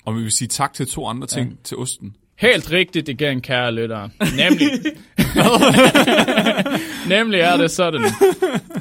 [0.05, 1.57] Og vi vil sige tak til to andre ting ja.
[1.65, 2.17] til osten.
[2.39, 4.11] Helt rigtigt igen, kære lyttere.
[4.21, 4.69] Nemlig,
[7.17, 8.05] nemlig er det sådan,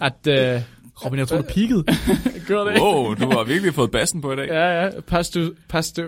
[0.01, 0.57] at...
[0.57, 0.63] Uh,
[1.05, 1.83] Robin, jeg tror, du peakede.
[2.47, 2.81] gør det?
[2.81, 4.47] Wow, du har virkelig fået bassen på i dag.
[4.47, 5.01] Ja, ja.
[5.01, 6.01] Pastu, pastu,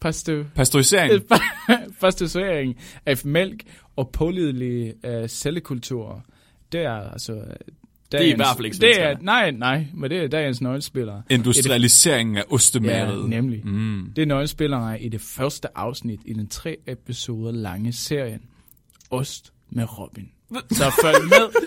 [0.00, 1.22] pastu, Pasteurisering.
[2.00, 3.62] pasteurisering af mælk
[3.96, 6.20] og pålidelige uh, cellekulturer.
[6.72, 7.44] Det er altså...
[8.12, 9.16] Det i hvert fald ikke det er.
[9.20, 11.22] Nej, nej, men det er dagens nøglespillere.
[11.30, 13.28] Industrialiseringen af Ja, ostemæret.
[13.28, 13.66] nemlig.
[13.66, 14.12] Mm.
[14.16, 18.40] Det er nøglespillere i det første afsnit i den tre episoder lange serien
[19.10, 20.28] Ost med Robin.
[20.70, 21.50] Så følg med.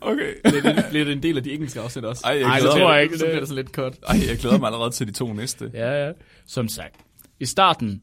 [0.00, 0.32] Okay.
[0.44, 2.22] Bliver det, bliver det en del af de engelske afsnit også?
[2.26, 2.70] Ej, jeg Ej, mig.
[2.70, 3.18] tror jeg ikke.
[3.18, 3.96] Så bliver det så lidt kort.
[4.08, 5.70] Ej, jeg glæder mig allerede til de to næste.
[5.74, 6.12] Ja, ja.
[6.46, 6.94] Som sagt.
[7.40, 8.02] I starten,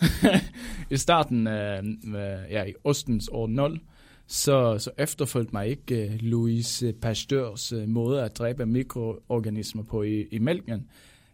[0.90, 3.80] i starten af, øh, ja, i ostens år 0,
[4.30, 10.26] så, så efterfulgte mig ikke uh, Louis Pasteurs uh, måde at dræbe mikroorganismer på i,
[10.30, 10.86] i mælken.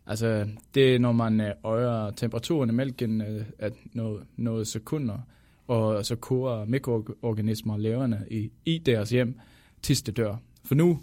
[0.07, 5.19] Altså, det er, når man uh, øger temperaturen i mælken uh, at noget, noget sekunder,
[5.67, 9.39] og så koger mikroorganismer levende i, i deres hjem,
[9.83, 10.37] til det dør.
[10.65, 11.01] For nu,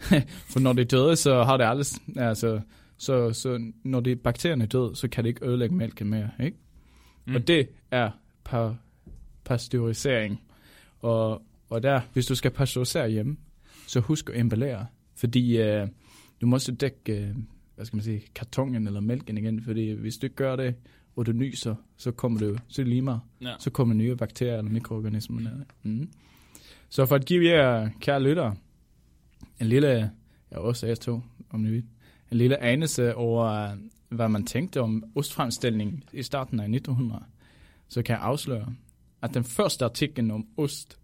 [0.52, 2.60] for når det er døde, så har det aldrig, altså,
[2.96, 6.56] så, så når det bakterierne er døde, så kan det ikke ødelægge mælken mere, ikke?
[7.26, 7.34] Mm.
[7.34, 8.10] Og det er
[8.44, 8.74] pa,
[9.44, 10.40] pasteurisering.
[11.00, 13.36] Og, og der, hvis du skal pasteurisere hjemme,
[13.86, 14.86] så husk at emballere.
[15.14, 15.88] Fordi øh,
[16.40, 17.36] du må også dække, øh,
[17.74, 19.62] hvad skal man sige, kartongen eller mælken igen.
[19.62, 20.74] Fordi hvis du ikke gør det,
[21.16, 23.20] og du nyser, så kommer det jo, så det lige meget.
[23.42, 23.52] Ja.
[23.58, 25.64] Så kommer nye bakterier eller mikroorganismer ned.
[25.82, 26.08] Mm.
[26.88, 28.56] Så for at give jer, kære lyttere,
[29.60, 30.10] en lille,
[30.52, 31.84] ja også jeg to, om ni vil,
[32.32, 33.76] en lille anelse over,
[34.08, 37.22] hvad man tænkte om ostfremstilling i starten af 1900,
[37.88, 38.74] så kan jeg afsløre,
[39.28, 40.98] at den første artikel om ost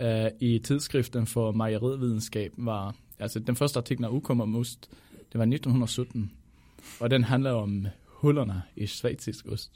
[0.00, 0.06] uh,
[0.40, 4.90] i tidsskriften for mejerividenskab var, altså den første artikel, der udkom om ost,
[5.32, 6.32] det var 1917,
[7.00, 9.72] og den handler om hullerne i svejtisk ost.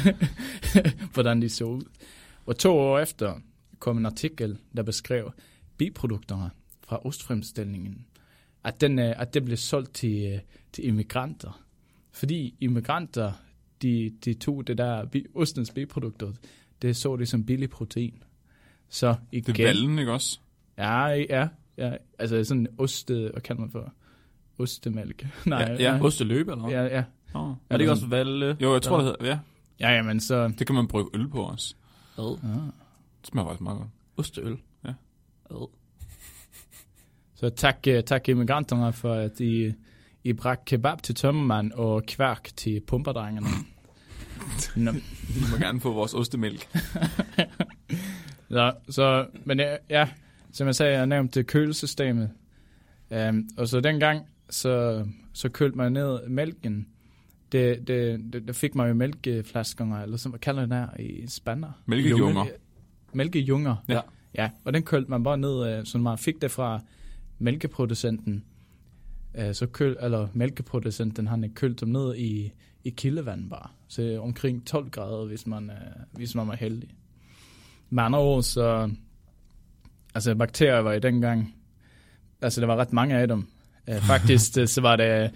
[1.14, 1.82] Hvordan de så ud.
[2.46, 3.40] Og to år efter
[3.78, 5.32] kom en artikel, der beskrev
[5.76, 6.50] biprodukterne
[6.86, 8.06] fra ostfremstillingen.
[8.64, 10.38] At, den, øh, at det blev solgt til, øh,
[10.72, 11.62] til immigranter.
[12.12, 13.32] Fordi immigranter,
[13.82, 16.32] de, de tog det der ostens biprodukter,
[16.82, 18.22] det så det som billig protein.
[18.88, 19.54] Så igen...
[19.54, 20.38] Det er vallen, ikke også?
[20.78, 21.92] Ja, ja, ja.
[22.18, 23.92] Altså sådan oste, hvad kalder man for?
[24.58, 25.26] Ostemælk.
[25.46, 26.02] Nej, Ja, ja.
[26.04, 26.72] Osteløb, eller hvad?
[26.72, 27.04] ja, ja.
[27.34, 27.48] Oh.
[27.70, 28.56] Er det ikke også valde?
[28.60, 29.38] Jo, jeg tror, det hedder, ja.
[29.80, 30.48] Ja, jamen så...
[30.58, 31.74] Det kan man brygge øl på også.
[32.18, 32.38] Ad.
[32.44, 32.50] Ah.
[33.20, 33.88] Det smager faktisk meget godt.
[34.16, 34.56] Osteøl.
[34.84, 34.92] Ja.
[35.50, 35.68] Ad.
[37.34, 39.72] Så tak, øh, tak immigranterne for, at I,
[40.24, 43.46] I bragte kebab til tømmermand og kværk til pumperdrengerne.
[44.76, 46.68] Nå, Vi må gerne få vores ostemælk.
[48.50, 50.08] så, så, men ja, ja,
[50.52, 52.30] som jeg sagde, jeg nævnte kølesystemet.
[53.28, 56.86] Um, og så dengang, så, så kølte man ned mælken.
[57.52, 61.24] Det, det, det, det fik man jo mælkeflaskerne, eller som man kalder det der i
[61.28, 61.82] spander.
[61.86, 62.46] Mælkejunger.
[63.12, 63.76] Mælkejunger.
[63.88, 64.00] Ja.
[64.34, 66.80] Ja, og den kølte man bare ned, øh, så man fik det fra
[67.38, 68.44] mælkeproducenten.
[69.34, 72.52] Øh, Så køl, eller mælkeproducenten, han kølte dem ned i,
[72.84, 73.68] i kildevand bare.
[73.88, 75.76] Så omkring 12 grader, hvis man, øh,
[76.12, 76.88] hvis man var heldig.
[77.90, 78.90] Med andre ord, så...
[80.14, 81.54] Altså, bakterier var i dengang...
[82.42, 83.46] Altså, der var ret mange af dem.
[83.88, 85.30] Øh, Faktisk, øh, så var det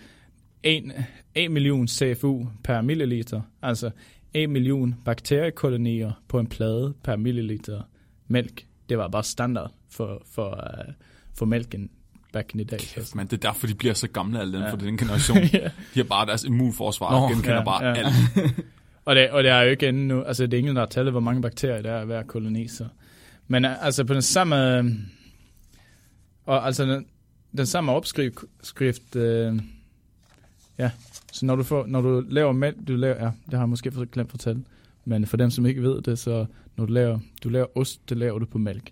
[0.63, 0.93] 1,
[1.35, 3.41] 1 million CFU per milliliter.
[3.63, 3.91] Altså,
[4.35, 7.83] 1 million bakteriekolonier på en plade per milliliter
[8.29, 8.67] mælk.
[8.89, 10.95] Det var bare standard for, for, uh,
[11.35, 11.91] for mælken
[12.33, 12.85] back in the day.
[12.85, 14.71] Kæft, man, det er derfor, de bliver så gamle alle dem Ja.
[14.71, 15.39] for den generation.
[15.53, 15.59] ja.
[15.95, 17.95] De har bare deres immunforsvar, Nå, genkender ja, bare ja.
[17.95, 18.15] alt.
[19.05, 21.11] Og det, og det er jo ikke endnu, altså det er ingen, der har talt,
[21.11, 22.69] hvor mange bakterier der er i hver koloni.
[22.69, 22.85] Så.
[23.49, 24.85] Men uh, altså på den samme, øh,
[26.47, 27.07] og altså den,
[27.57, 29.59] den samme opskrift, skrift, øh,
[30.79, 30.91] ja,
[31.33, 33.91] så når du, får, når du laver mælk, du laver, ja, det har jeg måske
[33.91, 34.65] glemt at fortælle,
[35.05, 38.17] men for dem, som ikke ved det, så når du laver, du laver ost, det
[38.17, 38.91] laver du på mælk.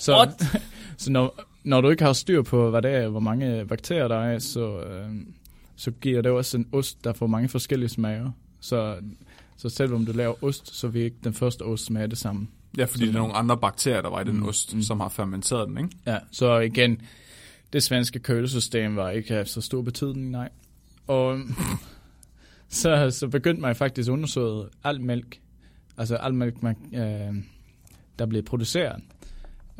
[0.00, 0.62] Så, What?
[0.96, 4.18] så når, når du ikke har styr på, hvad det er, hvor mange bakterier der
[4.18, 5.10] er, så, øh,
[5.76, 8.30] så giver det også en ost, der får mange forskellige smager.
[8.60, 8.96] Så,
[9.56, 12.48] så selvom du laver ost, så vil ikke den første ost smage det samme.
[12.78, 14.82] Ja, fordi der er nogle andre bakterier, der var i den Mm, ost, mm.
[14.82, 15.90] som har fermenteret den, ikke?
[16.06, 17.00] Ja, så igen,
[17.72, 20.48] det svenske kølesystem var ikke af så stor betydning, nej.
[21.06, 21.38] Og
[22.68, 25.40] så, så begyndte man faktisk at undersøge al mælk,
[25.98, 27.42] altså al mælk, man, øh,
[28.18, 29.02] der blev produceret,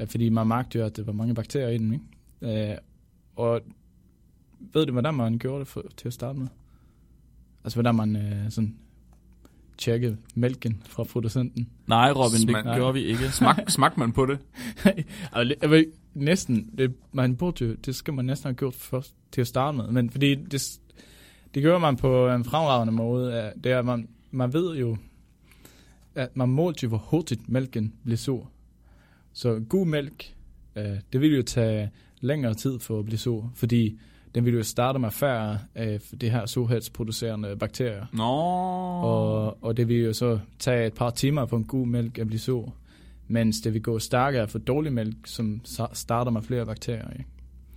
[0.06, 1.92] fordi man magte jo, at der var mange bakterier i den,
[2.42, 2.70] ikke?
[2.72, 2.76] Øh,
[3.36, 3.60] og
[4.72, 6.46] ved du, hvordan man gjorde det for, til at starte med?
[7.64, 8.76] Altså, hvordan man øh, sådan
[9.78, 11.68] tjekkede mælken fra producenten?
[11.86, 13.30] Nej, Robin, det Smag- gjorde vi ikke.
[13.30, 14.38] Smag, smagte man på det?
[15.32, 19.14] Altså, jeg ved, næsten, det, man burde jo, det skal man næsten have gjort først
[19.32, 20.80] til at starte med, men fordi det,
[21.54, 24.96] det gør man på en fremragende måde, det er, at man, man ved jo,
[26.14, 28.50] at man målte jo, hvor hurtigt mælken bliver sur.
[29.36, 30.34] Så god mælk,
[30.76, 33.98] øh, det vil jo tage længere tid for at blive sur, fordi
[34.34, 38.06] den vil jo starte med færre af det her surhedsproducerende bakterier.
[38.12, 38.22] Nå.
[39.08, 42.26] Og, og det vil jo så tage et par timer for en god mælk at
[42.26, 42.74] blive sur.
[43.28, 45.60] Mens det vil gå stærkere for dårlig mælk, som
[45.92, 47.10] starter med flere bakterier.
[47.10, 47.24] Ikke?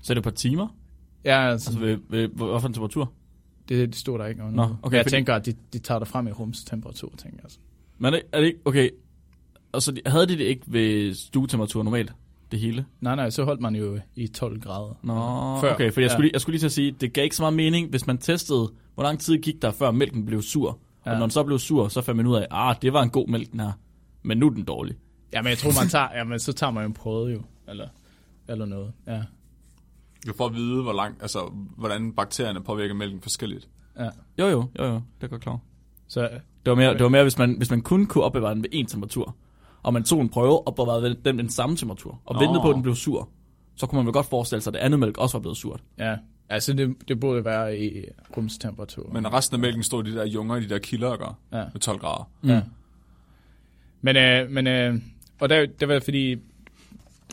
[0.02, 0.68] Så er det på timer?
[1.26, 3.12] Ja, altså, Altså ved, ved, hvad for en temperatur?
[3.70, 4.52] det, det stod der ikke.
[4.52, 7.44] Nå, okay, jeg fordi- tænker, at de, de tager det frem i rumstemperatur, tænker jeg.
[7.44, 7.60] Altså.
[7.98, 8.90] Men er det, er det ikke, okay.
[9.72, 12.14] Og så de- havde de det ikke ved stuetemperatur normalt,
[12.52, 12.86] det hele?
[13.02, 15.00] Nej, nej, så holdt man jo i 12 grader.
[15.04, 15.14] Nå,
[15.62, 15.74] Før.
[15.74, 16.14] okay, for jeg Ja.
[16.14, 18.08] skulle, lige, jeg skulle lige til at sige, det gav ikke så meget mening, hvis
[18.08, 20.70] man testede, hvor lang tid gik der, før mælken blev sur.
[20.70, 21.14] Og Ja.
[21.14, 23.28] når den så blev sur, så fandt man ud af, ah, det var en god
[23.28, 23.72] mælk, den her.
[24.24, 24.96] Men nu er den dårlig.
[25.34, 27.42] Ja, men jeg tror, man tager, ja, men så tager man jo en prøve jo,
[27.68, 27.88] eller,
[28.48, 28.92] eller noget.
[29.08, 29.22] Ja,
[30.28, 33.70] Du får at vide, hvor lang, altså, hvordan bakterierne påvirker mælken forskelligt.
[34.00, 34.10] ja.
[34.40, 35.60] Jo, jo, jo, jo, det er godt klar.
[36.08, 38.64] Så Det var mere, det var mere hvis, man, hvis man kun kunne opbevare den
[38.64, 39.36] ved en temperatur,
[39.84, 42.42] og man tog en prøve og opbevarede den den samme temperatur, og Nå.
[42.42, 43.30] ventede på, at den blev sur,
[43.76, 45.84] så kunne man vel godt forestille sig, at det andet mælk også var blevet surt.
[46.00, 46.16] ja,
[46.50, 48.06] altså det, det burde være i
[48.38, 49.10] rumstemperatur.
[49.14, 51.26] Men resten af mælken stod i de der junger i de der kilder, ikke?
[51.54, 51.64] Ja.
[51.74, 52.30] Med 12 grader.
[52.44, 52.62] Ja.
[54.02, 54.96] Men, øh, men øh,
[55.40, 56.36] og der, det var fordi,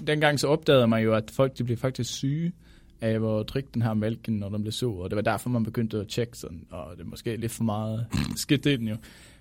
[0.06, 2.52] dengang så opdagede man jo, at folk de blev faktisk syge
[3.00, 5.64] af at drikke den her mælken, når den blev sur, og det var derfor, man
[5.64, 8.06] begyndte at tjekke sådan, og det er måske lidt for meget
[8.36, 8.96] skidt i den jo.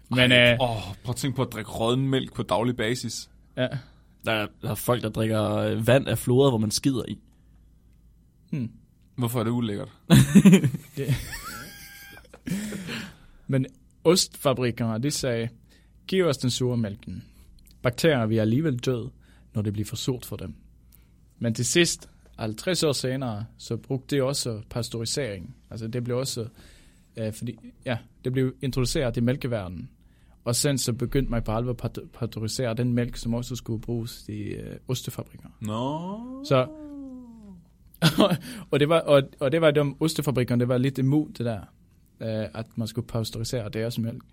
[0.09, 3.29] Men øh, Åh, prøv at tænke på at drikke rådden mælk på daglig basis.
[3.57, 3.67] ja,
[4.25, 7.19] Der er, der er folk, der drikker øh, vand af floder, hvor man skider i.
[8.51, 8.71] hmm.
[9.15, 9.89] Hvorfor er det ulækkert?
[13.47, 13.65] Men
[14.03, 15.49] ostfabrikkerne, de sagde,
[16.07, 17.23] giv os den sure mælken.
[17.81, 19.03] Bakterier vil alligevel dø,
[19.53, 20.55] når det bliver for surt for dem.
[21.39, 25.55] Men til sidst, 50 år senere, så brugte det også pasteurisering.
[25.69, 26.47] Altså det blev også,
[27.17, 29.89] øh, fordi, ja, det blev introduceret i mælkeverdenen.
[30.45, 34.25] Og sen så begyndte man på alvor at pasteurisere den mælk, som også skulle bruges
[34.29, 35.49] i øh, ostefabrikker.
[35.61, 36.19] Nå.
[36.45, 36.67] Så,
[38.71, 41.59] og, det var, og, og det var de ostefabrikkerne, det var lidt imod det der,
[42.19, 44.23] øh, at man skulle pasteurisere deres mælk.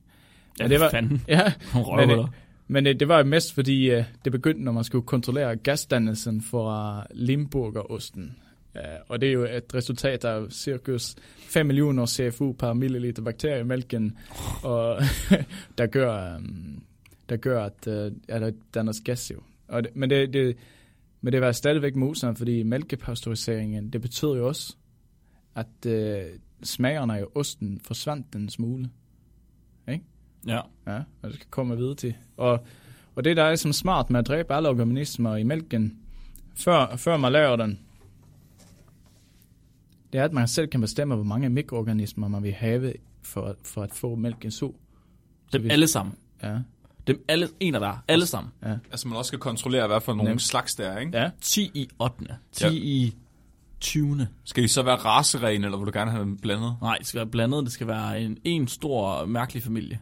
[0.58, 0.90] Ja, det det var-.
[0.90, 1.22] Fanden.
[1.28, 2.28] Ja, Nogle røvhuller.
[2.68, 6.42] men øh, det var jo mest fordi, øh, det begyndte, når man skulle kontrollere gasdannelsen
[6.42, 8.36] fra Limburgerosten.
[8.74, 13.58] Ja, og det er jo et resultat af cirkus 5 millioner CFU per milliliter bakterier
[13.58, 14.16] i mælken,
[14.62, 15.02] og
[15.78, 16.82] der gør, um,
[17.28, 19.40] der gør at, uh, at der dannes gas jo.
[19.68, 20.56] Og det, men, det, det,
[21.20, 24.76] men det var stadigvæk modstand, fordi mælkepasteuriseringen, det betød jo også,
[25.54, 28.90] at uh, smagerne af osten forsvandt en smule.
[30.46, 30.60] Ja.
[30.86, 32.14] Ja, og det skal komme videre til.
[32.36, 32.66] Og,
[33.14, 35.98] og det, der er som smart med at dræbe alle organismer i mælken,
[36.54, 37.78] før, før man laver den,
[40.12, 43.82] det er, at man selv kan bestemme, hvor mange mikroorganismer man vil have for, for
[43.82, 44.72] at få mælken så.
[45.52, 46.14] Dem hvis- alle sammen.
[46.42, 46.58] Ja,
[47.06, 48.04] Dem alle, en af der.
[48.08, 48.52] Alle sammen.
[48.62, 48.74] ja.
[48.90, 50.42] Altså man også skal kontrollere, hvad for nogle Nemt.
[50.42, 51.18] slags der er, ikke?
[51.18, 52.16] Ja, 10 i 8.
[52.52, 52.70] 10 Ja.
[52.72, 53.14] i
[53.80, 54.28] 20.
[54.44, 56.76] Skal de så være raserene, eller vil du gerne have dem blandet?
[56.82, 57.64] Nej, det skal være blandet.
[57.64, 59.98] Det skal være en, en stor, mærkelig familie.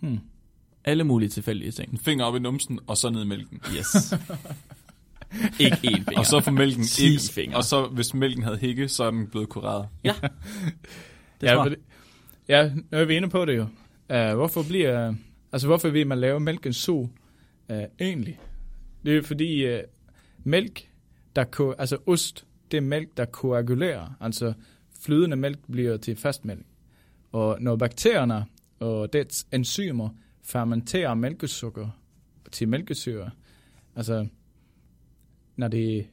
[0.00, 0.18] hmm.
[0.84, 1.92] Alle mulige tilfældige ting.
[1.92, 3.60] En finger op i numsen, og så ned i mælken.
[3.78, 4.14] Yes.
[5.60, 6.18] ikke én finger.
[6.18, 7.56] Og så får mælken 10 ikke, fingre.
[7.56, 9.88] og så hvis mælken havde hække, så er den blevet kureret.
[11.40, 11.76] Det er ja, fordi-
[12.48, 13.62] ja, nu er vi inde på det jo.
[14.14, 15.14] Uh, hvorfor bliver,
[15.52, 17.08] altså hvorfor vil man lave mælken så uh,
[18.00, 18.38] egentlig?
[19.04, 19.80] Det er jo fordi uh,
[20.44, 20.88] mælk,
[21.36, 24.16] der ko, altså ost, det er mælk, der koagulerer.
[24.20, 24.52] Altså
[25.00, 26.66] flydende mælk bliver til fastmælk.
[27.32, 28.44] Og når bakterierne
[28.80, 30.08] og dets enzymer
[30.44, 31.88] fermenterer mælkesukker
[32.52, 33.30] til mælkesyre,
[33.96, 34.26] altså
[35.58, 36.06] når det,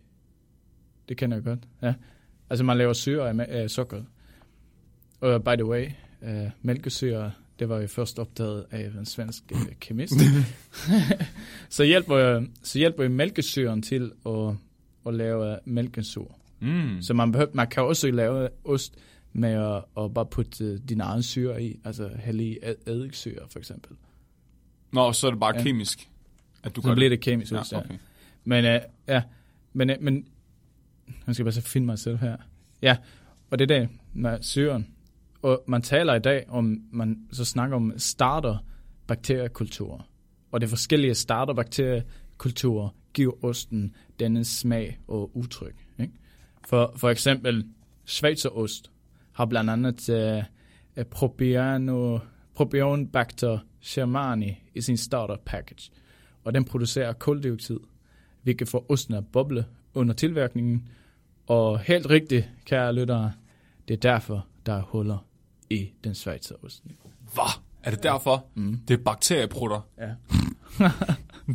[1.09, 1.93] det kender jeg godt, ja.
[2.49, 4.05] Altså man laver syre af, af sukkeret.
[5.21, 5.87] Og by the way,
[6.21, 10.13] uh, mælkesyre, det var jo først opdaget af en svensk uh, kemist.
[11.69, 14.53] så, hjælper, så hjælper mælkesyren til at,
[15.07, 16.35] at lave mælkesur.
[16.59, 16.97] Mm.
[17.01, 18.95] Så man, behøver, man kan også lave ost
[19.33, 23.41] med at, at bare putte uh, din egen syre i, altså hælde i ed- eddiksyre
[23.49, 23.95] for eksempel.
[24.91, 25.63] Nå, så er det bare Ja.
[25.63, 26.09] kemisk,
[26.63, 27.17] at du Så gør bliver det.
[27.19, 27.83] det kemisk ost, Ja, ja.
[27.83, 27.95] okay.
[28.43, 29.21] Men uh, ja,
[29.75, 30.27] men, øh, men
[31.27, 32.37] nu skal jeg bare så finde mig selv her.
[32.81, 32.97] Ja,
[33.51, 34.87] og det er det med syren.
[35.41, 38.57] Og man taler i dag om, man så snakker om starter
[39.07, 40.09] bakteriekulturer.
[40.51, 45.75] Og det forskellige starter bakteriekulturer giver osten denne smag og udtryk.
[45.99, 46.13] Ikke?
[46.67, 47.65] For, for eksempel,
[48.05, 48.91] Schweizerost
[49.31, 50.43] har blandt andet uh, øh,
[50.97, 52.19] øh Propiano,
[52.53, 53.59] Propionbacter
[54.75, 55.91] i sin starter package.
[56.43, 57.79] Og den producerer koldioxid,
[58.45, 60.87] hvilket får osten at boble under tilvirkningen.
[61.47, 63.31] Og helt rigtigt, kære lyttere,
[63.87, 65.17] det er derfor, der er huller
[65.69, 66.83] i den Schweizerost.
[67.33, 67.59] Hvad?
[67.83, 68.45] Er det derfor?
[68.55, 68.79] Mm.
[68.87, 69.87] Det er bakterieprutter.
[69.97, 70.09] Ja.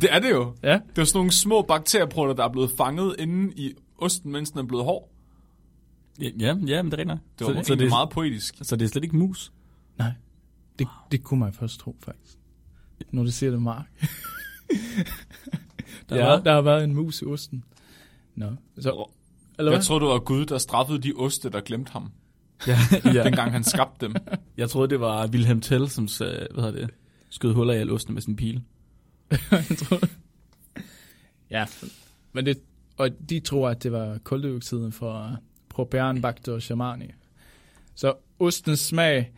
[0.01, 0.55] Det er det jo.
[0.63, 4.51] Ja, Det er sådan nogle små bakterieprutter, der er blevet fanget inde i osten, mens
[4.51, 5.09] den er blevet hård.
[6.21, 7.07] Ja, ja, ja men det er rigtigt.
[7.07, 7.19] nok.
[7.39, 8.55] Det var så, så det, er meget poetisk.
[8.61, 9.51] så det er slet ikke mus.
[9.97, 10.11] nej.
[10.79, 12.37] Det, det kunne man først tro, faktisk.
[13.11, 13.85] Når du siger det, Mark.
[16.11, 16.25] der, Ja.
[16.35, 17.63] har, der har været en mus i osten.
[18.35, 18.45] Nå,
[18.79, 19.09] så...
[19.59, 19.85] Eller Jeg hvad?
[19.85, 22.11] tror, det var Gud, der straffede de oste, der glemte ham,
[22.67, 22.77] Ja,
[23.13, 23.23] ja.
[23.23, 24.15] dengang han skabte dem.
[24.57, 26.89] Jeg troede, det var Wilhelm Tell, som sagde, hvad hedder det,
[27.29, 28.61] skød huller i al osten med sin pil.
[29.51, 30.07] Jeg tror-
[31.49, 31.65] ja,
[32.33, 32.57] men det,
[32.97, 35.35] og de tror, at det var koldioxiden fra
[35.69, 37.05] Propianbacter shamani.
[37.95, 39.31] Så ostens smag,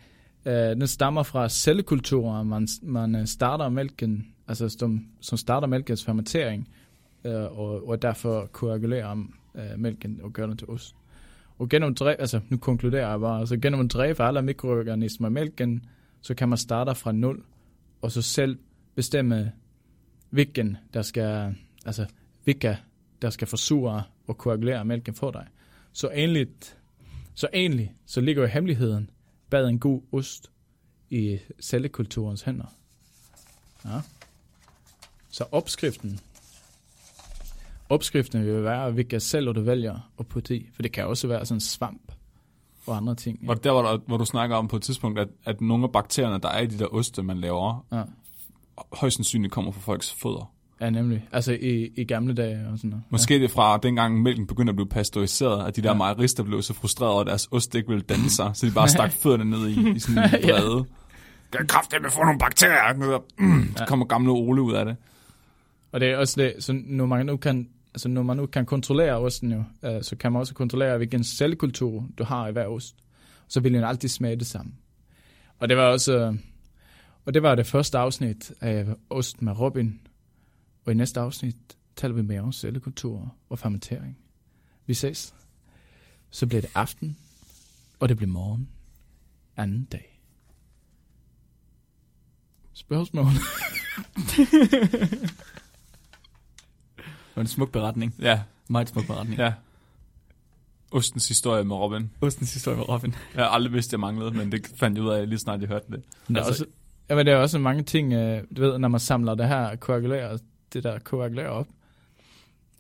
[0.45, 6.05] øh, den stammer fra cellekulturer, man, man øh, starter mælken, altså som, som starter mælkens
[6.05, 6.69] fermentering,
[7.25, 10.95] øh, og, og derfor koagulerer øh, mælken og gør den til ost.
[11.57, 15.31] Og gennem dræb, altså nu konkluderer jeg bare, altså gennem at dræbe alle mikroorganismer i
[15.31, 15.85] mælken,
[16.21, 17.43] så kan man starte fra nul,
[18.01, 18.57] og så selv
[18.95, 19.51] bestemme,
[20.29, 22.05] hvilken der skal, altså
[22.43, 22.77] hvilke
[23.21, 25.47] der skal forsure og koagulere mælken for dig.
[25.93, 26.47] Så egentlig,
[27.33, 29.09] så egentlig, så ligger jo hemmeligheden
[29.53, 30.51] bag en god ost
[31.09, 32.65] i cellekulturens hænder.
[33.85, 34.01] Ja.
[35.29, 36.19] Så opskriften,
[37.89, 41.45] opskriften vil være, hvilke celler du vælger at putte i, for det kan også være
[41.45, 42.11] sådan svamp
[42.85, 43.49] og andre ting.
[43.49, 45.91] Og der, hvor, der, hvor du snakker om på et tidspunkt, at, at nogle af
[45.91, 48.03] bakterierne, der er i de der oste, man laver, Ja.
[48.93, 50.53] højst sandsynligt kommer fra folks fødder.
[50.83, 51.27] Ja, nemlig.
[51.31, 53.03] Altså i, i gamle dage og sådan noget.
[53.09, 55.93] Måske det er fra dengang mælken begyndte at blive pasteuriseret, at de der Ja.
[55.97, 59.11] mejerister blev så frustrerede at deres ost ikke ville danne sig, så de bare stak
[59.23, 60.85] fødderne ned i, i sådan en brede.
[61.51, 62.93] Kan kraftigt med få nogle bakterier.
[62.93, 64.95] Ned og, mm, så kommer gamle Ole ud af det.
[65.91, 68.65] Og det er også det, så når man nu kan, altså når man nu kan
[68.65, 72.65] kontrollere osten jo, øh, så kan man også kontrollere, hvilken cellekultur du har i hver
[72.67, 72.95] ost.
[73.47, 74.71] Så vil den altid smage det samme.
[75.59, 76.33] Og det var også, øh,
[77.25, 79.99] og det var det første afsnit af Ost med Robin.
[80.85, 81.55] Og i næste afsnit
[81.95, 84.17] taler vi mere om cellekultur og fermentering.
[84.85, 85.33] Vi ses.
[86.29, 87.17] Så bliver det aften,
[87.99, 88.69] og det bliver morgen.
[89.57, 90.19] Anden dag.
[92.73, 93.25] Spørgsmål?
[96.97, 98.15] Det var en smuk beretning.
[98.19, 99.39] Ja, Meget smuk beretning.
[99.39, 99.53] ja.
[100.91, 102.09] Ostens historie med Robin.
[102.21, 103.15] Ostens historie med Robin.
[103.35, 105.67] Jeg har aldrig vidst, jeg manglede, men det fandt jeg ud af, lige snart jeg
[105.69, 106.03] hørte det.
[106.27, 106.65] Der er Altså- også,
[107.09, 109.75] ja, men der er også mange ting, øh, du ved, når man samler det her
[109.75, 110.37] koagulerer,
[110.73, 111.67] det der koagulerer op,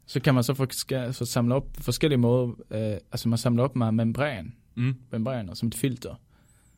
[0.05, 2.47] så kan man så få, skal, få samle op på forskellige måder.
[2.71, 4.95] Øh, altså man samler op med membran, Mm.
[5.11, 6.15] membraner som et filter.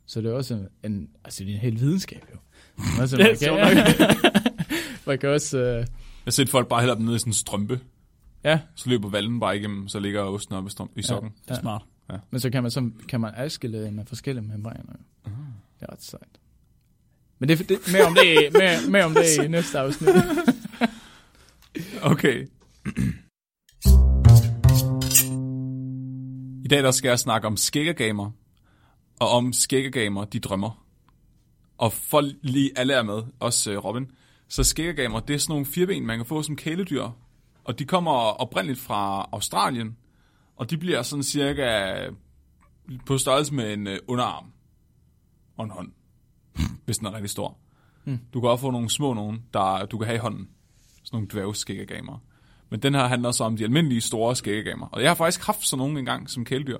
[0.05, 2.37] Så det er også en, altså det er en hel videnskab jo.
[3.01, 4.31] Altså, Det er man, kan,
[5.07, 5.85] man kan også, øh, Jeg
[6.25, 7.79] har set folk bare hælder dem ned i sådan en strømpe,
[8.43, 11.31] ja, så løber vallen bare igennem, så ligger osten oppe i, sokken.
[11.47, 11.81] Det er smart.
[12.31, 14.93] men så kan man, så kan man adskille med forskellige membraner.
[15.27, 15.31] Jo.
[15.79, 16.39] Det er ret sejt.
[17.39, 20.09] Men det, det mere om det, mere, mere om det i næste afsnit.
[22.03, 22.47] Okay.
[26.65, 28.31] I dag der skal jeg snakke om skæggegamer,
[29.19, 30.85] og om skæggegamer, de drømmer.
[31.77, 34.11] Og for lige alle er med, også øh, Robin.
[34.47, 37.09] Så skæggegamer, det er sådan nogle fireben, man kan få som kæledyr.
[37.63, 39.97] Og de kommer oprindeligt fra Australien,
[40.55, 41.95] og de bliver sådan cirka
[43.05, 44.45] på størrelse med en øh, underarm
[45.57, 45.91] og en hånd,
[46.85, 47.57] hvis den er rigtig stor.
[48.03, 48.19] Hmm.
[48.33, 50.49] Du kan også få nogle små nogen, der du kan have i hånden.
[51.05, 52.23] Sådan nogle dværgskæggegamer.
[52.69, 54.87] Men den her handler så om de almindelige store skæggegamer.
[54.87, 56.77] Og jeg har faktisk haft sådan nogle engang som kæledyr.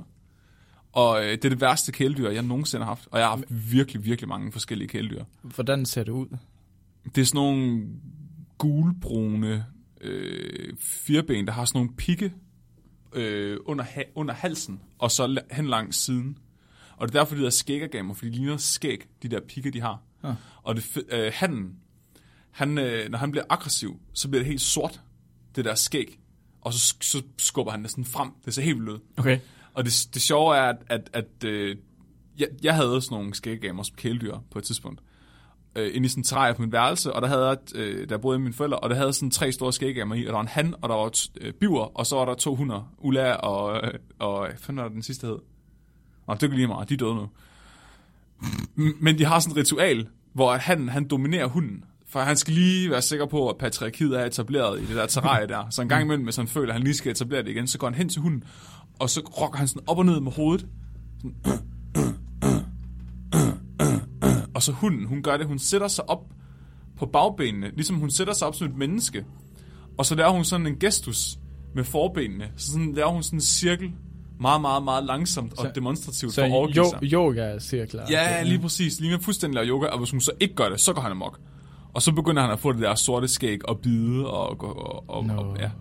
[0.92, 3.08] Og øh, det er det værste kæledyr, jeg nogensinde har haft.
[3.12, 5.24] Og jeg har haft virkelig, virkelig mange forskellige kæledyr.
[5.42, 6.38] Hvordan ser det ud?
[7.16, 7.88] Det er sådan nogle
[8.58, 9.66] gulbrune
[10.02, 12.34] øh, firben, der har sådan nogle pigge
[13.14, 16.38] øh, under, ha- under halsen, og så hen langs siden.
[16.98, 19.82] Og det er derfor, de hedder skæggegamer, fordi de ligner skæg, de der pigge, de
[19.82, 20.02] har.
[20.24, 20.36] Ah.
[20.64, 21.76] Og det, øh, han,
[22.56, 25.02] han, øh, når han bliver aggressiv, så bliver det helt sort,
[25.56, 26.20] det der skæg.
[26.62, 28.32] Og så, så skubber han det sådan frem.
[28.46, 29.00] Det ser helt vildt ud.
[29.18, 29.40] Okay.
[29.74, 31.76] Og det, det sjove er, at, at, at øh,
[32.38, 35.02] jeg, jeg havde sådan nogle skæggegamer som kæledyr på et tidspunkt.
[35.76, 38.18] Øh, inde i sådan en træ på mit værelse, og der havde jeg, øh, der
[38.18, 40.48] boede mine forældre, og der havde sådan tre store skæggegamer i, og der var en
[40.48, 43.88] han, og der var t- øh, biver, og så var der to hunder, Ulla og,
[43.88, 45.38] øh, og hvad fanden var den sidste hed?
[46.28, 47.30] Nå, det kan lige meget, de er døde nu.
[48.76, 51.84] Men de har sådan et ritual, hvor han, han dominerer hunden.
[52.16, 55.48] For han skal lige være sikker på, at patriarkiet er etableret i det der terrarie
[55.48, 55.70] der.
[55.70, 57.78] Så en gang imellem, hvis han føler, at han lige skal etablere det igen, så
[57.78, 58.44] går han hen til hunden
[59.00, 60.66] og så rokker han sådan op og ned med hovedet.
[61.22, 61.36] Sådan,
[64.56, 66.26] og så hunden, hun gør det, hun sætter sig op
[66.98, 69.26] på bagbenene, ligesom hun sætter sig op som et menneske.
[69.98, 71.38] Og så laver hun sådan en gestus
[71.76, 72.52] med forbenene.
[72.58, 73.92] Så sådan laver hun sådan en cirkel,
[74.40, 77.00] meget, meget, meget langsomt og Så- demonstrativt Så for at overgive jo, sig.
[77.04, 78.04] yoga-cirkler.
[78.10, 79.00] Ja, lige præcis.
[79.00, 81.40] Lige fuldstændig laver yoga, og hvis hun så ikke gør det, så går han amok.
[81.96, 85.26] Og så begynder han at få det der sorte skæg og bide og, og, og,
[85.26, 85.34] Nå.
[85.34, 85.72] og ja.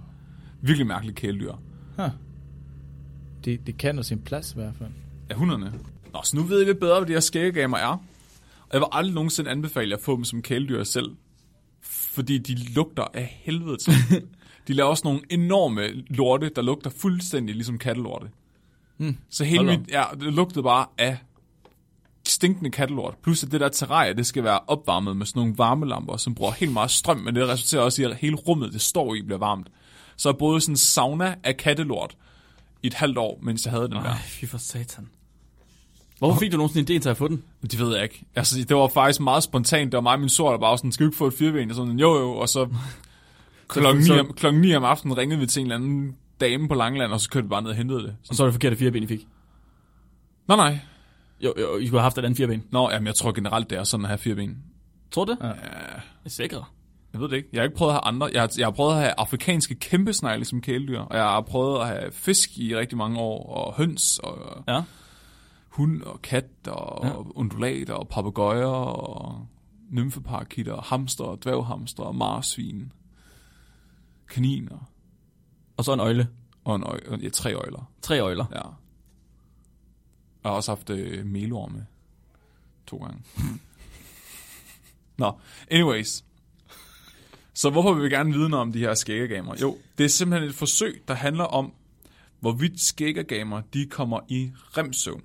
[0.61, 1.53] Virkelig mærkeligt kæledyr.
[1.97, 2.11] Huh.
[3.45, 4.91] Det, det kan jo sin plads i hvert fald.
[5.31, 5.73] Ja, hunderne.
[6.13, 7.87] Nå, så nu ved jeg lidt bedre, hvad de her skæggegamer er.
[8.61, 11.17] Og jeg vil aldrig nogensinde anbefale jer at få dem som kæledyr selv.
[11.83, 13.93] Fordi de lugter af helvede til.
[14.69, 18.27] de laver også nogle enorme lorte, der lugter fuldstændig ligesom kattelorte.
[18.99, 19.17] Mm.
[19.31, 21.19] Så hele Hold da mit, ja, det lugtede bare af
[22.35, 23.15] stinkende kattelort.
[23.23, 26.53] Plus at det der terrarie, det skal være opvarmet med sådan nogle varmelamper, som bruger
[26.53, 29.39] helt meget strøm, men det resulterer også i, at hele rummet, det står i, bliver
[29.39, 29.69] varmt.
[30.17, 32.17] Så jeg boede sådan en sauna af kattelort
[32.83, 34.03] i et halvt år, mens jeg havde den der.
[34.03, 35.09] Ej, fy for satan.
[36.19, 37.43] Hvorfor fik du nogensinde idé til at få den?
[37.63, 38.25] Det ved jeg ikke.
[38.37, 39.93] Altså, det var faktisk meget spontant.
[39.93, 41.71] Det var mig og min sort, der bare sådan, skal vi ikke få et fireben?
[41.71, 42.69] Og sådan, jo jo, og så
[43.69, 46.69] klokken 9, så- om, klokken 9 om aftenen ringede vi til en eller anden dame
[46.69, 48.17] på Langland, og så kørte vi bare ned og hentede det.
[48.29, 49.27] Og så var det forkerte fireben, I fik.
[50.49, 50.79] Nå nej.
[51.41, 52.65] Jo, jo, I skulle have haft et andet fireben.
[52.71, 54.57] Nå, jamen, jeg tror generelt, det er sådan at have fireben.
[55.11, 55.39] Tror du det?
[55.43, 55.47] Ja.
[55.47, 56.75] Jeg er sikker.
[57.13, 57.49] Jeg ved det ikke.
[57.53, 58.31] Jeg har ikke prøvet at have andre.
[58.33, 61.81] Jeg har, jeg har prøvet at have afrikanske kæmpesnegle som kæledyr, og jeg har prøvet
[61.81, 64.83] at have fisk i rigtig mange år, og høns, og Ja.
[65.69, 67.13] hund, og kat, og Ja.
[67.17, 69.47] undulater, og papegøjer, og
[69.91, 72.93] nymfeparakitter, hamster, dværghamster, marsvin,
[74.31, 74.91] kaniner,
[75.77, 76.29] Og så en øjle.
[76.65, 77.91] og en øj, ja, tre øjler.
[78.03, 78.45] Tre øjler.
[78.55, 78.61] Ja.
[80.45, 81.87] Jeg har også haft øh, melorme
[82.87, 83.23] to gange.
[85.19, 85.33] Nå,
[85.71, 86.25] anyways.
[87.55, 89.55] Så hvorfor vil vi gerne vide noget om de her skæggegamer?
[89.61, 91.73] Jo, det er simpelthen et forsøg, der handler om,
[92.41, 95.23] hvorvidt skæggegamer, de kommer i remsøvn.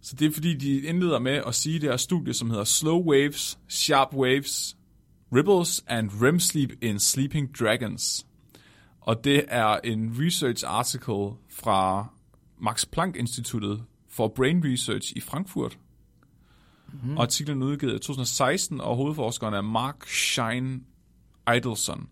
[0.00, 3.02] Så det er fordi, de indleder med at sige det her studie, som hedder Slow
[3.04, 4.76] Waves, Sharp Waves,
[5.34, 8.26] Ripples and REM Sleep in Sleeping Dragons.
[9.00, 12.06] Og det er en research article fra
[12.62, 15.78] Max Planck Instituttet for Brain Research i Frankfurt.
[17.02, 17.16] Mm.
[17.16, 20.80] Og artiklen er udgivet i 2016, og hovedforskeren er Mark Shine
[21.56, 22.08] Idelson.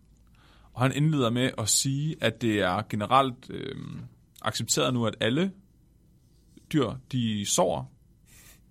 [0.73, 3.75] Og han indleder med at sige, at det er generelt øh,
[4.43, 5.53] accepteret nu, at alle
[6.73, 7.85] dyr, de sover.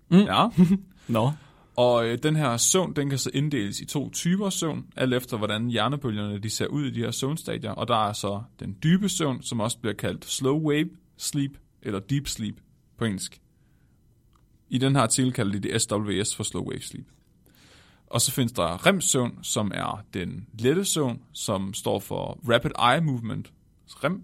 [0.09, 0.17] Mm.
[0.17, 0.47] Ja.
[1.07, 1.31] Nå.
[1.75, 5.37] Og øh, den her søvn, den kan så inddeles i to typer søvn, alt efter
[5.37, 7.71] hvordan hjernebølgerne de ser ud i de her søvnstadier.
[7.71, 11.51] Og der er så den dybe søvn, som også bliver kaldt slow wave sleep,
[11.81, 12.55] eller deep sleep
[12.97, 13.41] på engelsk.
[14.69, 17.05] I den her artikel kalder de det SWS for slow wave sleep.
[18.07, 23.05] Og så findes der REM-søvn, som er den lette søvn, som står for Rapid Eye
[23.05, 23.53] Movement,
[23.87, 24.23] REM.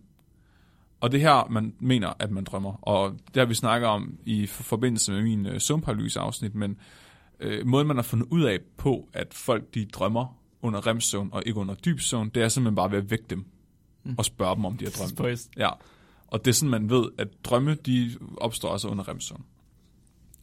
[1.00, 2.74] Og det her, man mener, at man drømmer.
[2.82, 6.78] Og det har vi snakket om i for- forbindelse med min øh, søvnparalyse-afsnit, men
[7.40, 11.44] øh, måden, man har fundet ud af på, at folk de drømmer under remsøvn og
[11.46, 13.46] ikke under dyb søvn, det er simpelthen bare ved at vække dem
[14.04, 14.16] mm.
[14.18, 15.12] og spørge dem, om de har drømt.
[15.58, 15.70] Ja,
[16.28, 19.46] og det er sådan, man ved, at drømme, de opstår altså under remsøvn.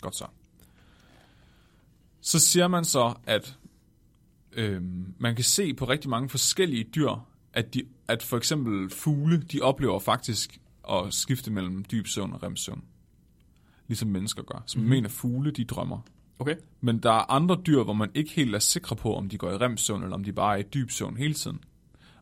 [0.01, 0.27] Godt så.
[2.21, 3.59] Så siger man så, at
[4.53, 7.11] øhm, man kan se på rigtig mange forskellige dyr,
[7.53, 10.61] at, de, at for eksempel fugle, de oplever faktisk
[10.91, 12.85] at skifte mellem dyb søvn og remsøvn.
[13.89, 14.63] Ligesom mennesker gør.
[14.67, 14.91] Så man mm-hmm.
[14.91, 15.99] mener, fugle, de drømmer.
[16.39, 16.57] Okay.
[16.81, 19.51] Men der er andre dyr, hvor man ikke helt er sikre på, om de går
[19.51, 21.61] i remsøvn, eller om de bare er i dyb søvn hele tiden.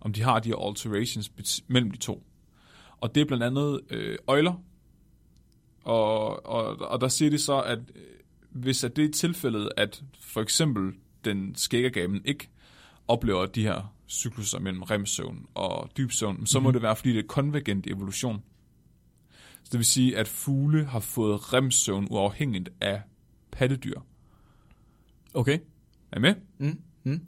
[0.01, 1.31] Om de har de her alterations
[1.69, 2.27] mellem de to.
[3.01, 4.63] Og det er blandt andet øh, øjler.
[5.85, 8.03] Og, og, og der siger de så, at øh,
[8.51, 10.93] hvis at det er tilfældet, at for eksempel
[11.25, 12.49] den skæggergaben ikke
[13.09, 17.19] oplever de her cykluser mellem remsøvn og dyb søvn, så må det være, fordi det
[17.19, 18.43] er konvergent evolution.
[19.63, 23.03] Så det vil sige, at fugle har fået remsøvn uafhængigt af
[23.51, 24.01] pattedyr.
[25.35, 25.59] Okay.
[26.13, 26.35] Er I med?
[26.59, 26.81] Mm.
[27.05, 27.21] Mm.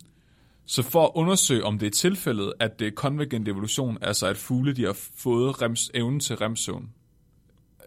[0.73, 4.37] Så for at undersøge, om det er tilfældet, at det er konvergent evolution, altså at
[4.37, 6.89] fugle de har fået rems, evnen til remsøvn,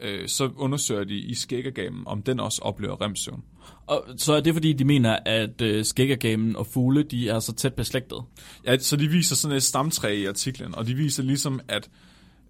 [0.02, 3.44] øh, så undersøger de i skæggergamen, om den også oplever remsøvn.
[3.88, 7.54] Og så er det fordi, de mener, at øh, skæggergamen og fugle, de er så
[7.54, 8.24] tæt beslægtet.
[8.66, 11.90] Ja, så de viser sådan et stamtræ i artiklen, og de viser ligesom, at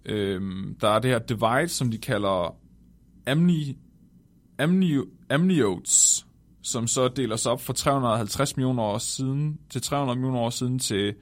[0.04, 0.40] øh,
[0.80, 2.56] der er det her divide, som de kalder
[3.26, 3.76] amni,
[4.58, 4.96] amni,
[5.30, 6.25] amniotes,
[6.66, 10.78] som så deler sig op fra 350 millioner år siden til 300 millioner år siden
[10.78, 11.14] til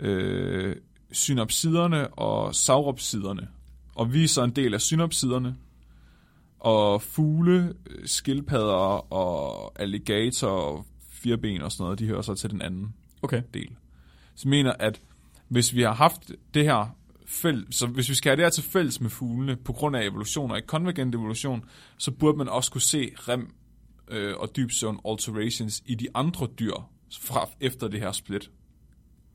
[0.00, 0.76] øh,
[1.12, 3.48] synapsiderne og sauropsiderne.
[3.94, 5.56] Og vi er så en del af synapsiderne,
[6.60, 7.74] og fugle,
[8.04, 13.42] skildpadder og alligator og firben og sådan noget, de hører så til den anden Okay.
[13.54, 13.68] del.
[14.34, 15.00] Så jeg mener, at
[15.48, 16.96] hvis vi har haft det her
[17.26, 20.04] fæl, så hvis vi skal have det her til fælles med fuglene, på grund af
[20.04, 21.64] evolution og ikke konvergent evolution,
[21.98, 23.54] så burde man også kunne se rem
[24.08, 26.74] øh, og dyb søvn alterations i de andre dyr
[27.20, 28.50] fra efter det her split.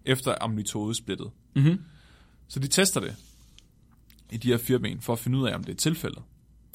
[0.05, 1.31] Efter amyloidesplittet.
[1.55, 1.81] Mm-hmm.
[2.47, 3.15] Så de tester det
[4.31, 6.21] i de her fire ben, for at finde ud af, om det er tilfældet.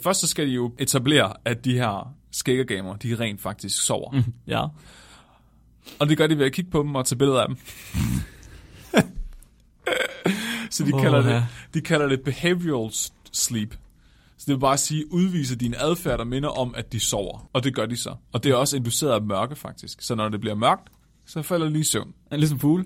[0.02, 4.10] Først så skal de jo etablere, at de her skæggergamer, de rent faktisk sover.
[4.12, 4.32] Mm.
[4.46, 4.66] Ja.
[5.98, 7.56] Og det gør de ved at kigge på dem og tage billeder af dem.
[10.70, 12.92] så de, Åh, kalder det, de kalder det behavioral
[13.32, 13.74] sleep.
[14.44, 17.48] Så det vil bare sige, udvise din adfærd, der minder om, at de sover.
[17.52, 18.14] Og det gør de så.
[18.32, 20.02] Og det er også induceret af mørke, faktisk.
[20.02, 20.88] Så når det bliver mørkt,
[21.26, 22.12] så falder de lige i søvn.
[22.30, 22.84] Er ligesom fugle.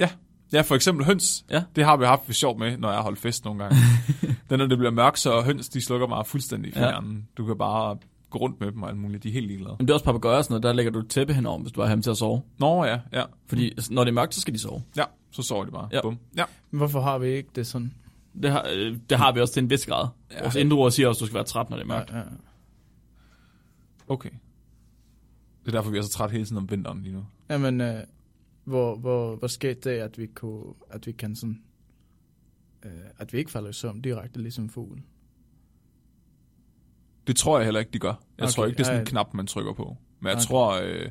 [0.00, 0.08] Ja.
[0.52, 1.44] Ja, for eksempel høns.
[1.50, 1.62] Ja.
[1.76, 3.76] Det har vi haft for sjov med, når jeg har holdt fest nogle gange.
[4.50, 6.86] Den, når det bliver mørkt, så høns, de slukker bare fuldstændig for Ja.
[6.88, 7.28] hjernen.
[7.36, 7.96] Du kan bare
[8.30, 9.22] gå rundt med dem og alt muligt.
[9.22, 9.76] De er helt ligeglade.
[9.78, 11.72] Men det er også papegøjer og sådan noget, der lægger du et tæppe henover, hvis
[11.72, 12.42] du har ham til at sove.
[12.58, 13.24] Nå ja, ja.
[13.48, 14.82] Fordi altså, når det er mørkt, så skal de sove.
[14.96, 15.88] Ja, så sover de bare.
[15.92, 16.00] Ja.
[16.02, 16.18] Bum.
[16.36, 16.44] Ja.
[16.70, 17.94] Men Hvorfor har vi ikke det sådan?
[18.42, 20.08] Det har, øh, det har vi også til en vis grad.
[20.30, 20.42] Ja.
[20.42, 22.10] Vores indruer siger også, at du skal være træt, når det er mørkt.
[22.10, 22.24] Ja, ja.
[24.08, 24.30] Okay.
[25.64, 27.26] Det er derfor, vi er så træt hele tiden om vinteren lige nu.
[27.50, 28.00] Jamen, øh,
[28.64, 31.62] hvor, hvor, hvor skete det, at vi, kunne, at vi kan sådan,
[32.84, 35.02] øh, at vi ikke falder i søvn direkte, ligesom fugl?
[37.26, 38.08] Det tror jeg heller ikke, de gør.
[38.38, 39.10] Jeg okay, tror ikke, det er sådan en ja.
[39.10, 39.96] knap, man trykker på.
[40.20, 40.44] Men jeg Okay.
[40.44, 41.08] tror, øh,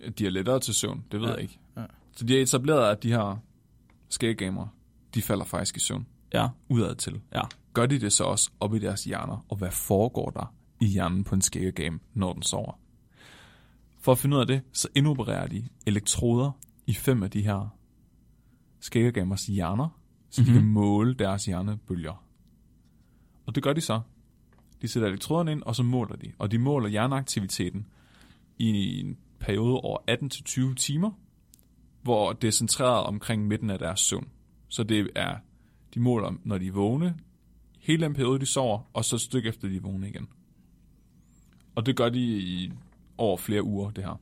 [0.00, 1.04] at de er lettere til søvn.
[1.12, 1.58] Det ved Ja, jeg ikke.
[1.76, 1.84] ja.
[2.16, 3.36] Så de har etableret, at de her
[4.08, 4.68] skæggamere,
[5.14, 6.06] de falder faktisk i søvn.
[6.34, 6.48] Ja.
[6.68, 7.20] Udad til.
[7.34, 7.40] Ja.
[7.74, 9.44] Gør de det så også op i deres hjerner?
[9.48, 12.78] Og hvad foregår der i hjernen på en skæggegame, når den sover?
[14.00, 16.50] For at finde ud af det, så indopererer de elektroder
[16.86, 17.68] i fem af de her
[18.80, 19.88] skæggegamers hjerner,
[20.30, 20.54] så mm-hmm.
[20.54, 20.72] de kan Mhm.
[20.74, 22.24] måle deres hjernebølger.
[23.46, 24.00] Og det gør de så.
[24.82, 26.32] De sætter elektroderne ind, og så måler de.
[26.38, 27.86] Og de måler hjerneaktiviteten
[28.58, 29.98] i en periode over
[30.70, 31.10] 18-20 timer,
[32.02, 34.28] hvor det er centreret omkring midten af deres søvn.
[34.68, 35.36] Så det er,
[35.94, 37.14] de måler, når de er vågne,
[37.80, 40.28] hele den periode, de sover, og så et stykke efter, de er vågne igen.
[41.74, 42.72] Og det gør de i
[43.18, 44.20] over flere uger, det her.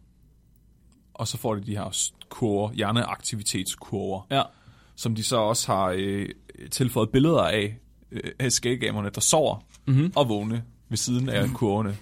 [1.15, 4.43] Og så får de de her kurver, hjerneaktivitetskurver, Ja.
[4.97, 6.29] som de så også har øh,
[6.71, 7.79] tilføjet billeder af,
[8.11, 9.57] øh, af skæggamerne, der sover
[9.87, 10.13] Mm-hmm.
[10.17, 11.97] og vågne ved siden af kurverne.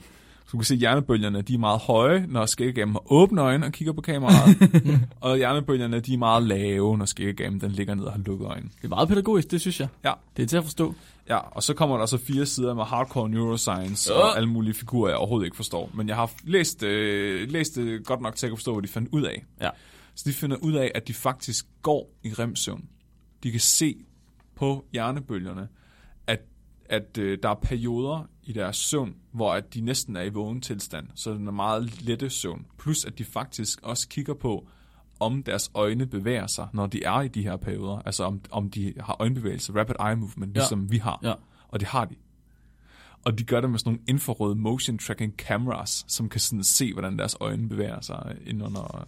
[0.50, 3.66] Så du kan se, at hjernebølgerne de er meget høje, når skæggegamen har åbne øjne
[3.66, 4.56] og kigger på kameraet.
[5.20, 8.68] og hjernebølgerne de er meget lave, når skæggegamen den ligger ned og har lukket øjne.
[8.76, 9.88] Det er meget pædagogisk, det synes jeg.
[10.04, 10.12] Ja.
[10.36, 10.94] Det er til at forstå.
[11.28, 14.18] Ja, og så kommer der så fire sider med hardcore neuroscience Ja.
[14.18, 15.90] og alle mulige figurer, jeg overhovedet ikke forstår.
[15.94, 19.08] Men jeg har læst, øh, læst det godt nok til at forstå, hvad de fandt
[19.12, 19.44] ud af.
[19.60, 19.70] Ja.
[20.14, 22.84] Så de finder ud af, at de faktisk går i remsøvn.
[23.42, 23.94] De kan se
[24.56, 25.68] på hjernebølgerne,
[26.26, 26.40] at,
[26.84, 30.60] at øh, der er perioder i deres søvn, hvor at de næsten er i vågen
[30.60, 31.06] tilstand.
[31.14, 32.66] Så den er meget lette søvn.
[32.78, 34.68] Plus at de faktisk også kigger på,
[35.20, 37.98] om deres øjne bevæger sig, når de er i de her perioder.
[38.06, 40.60] Altså om, om de har øjenbevægelser, rapid eye movement, Ja.
[40.60, 41.18] ligesom vi har.
[41.22, 41.34] Ja.
[41.68, 42.14] Og det har de.
[43.24, 46.92] Og de gør det med sådan nogle infrarøde motion tracking cameras, som kan sådan se,
[46.92, 49.06] hvordan deres øjne bevæger sig ind under,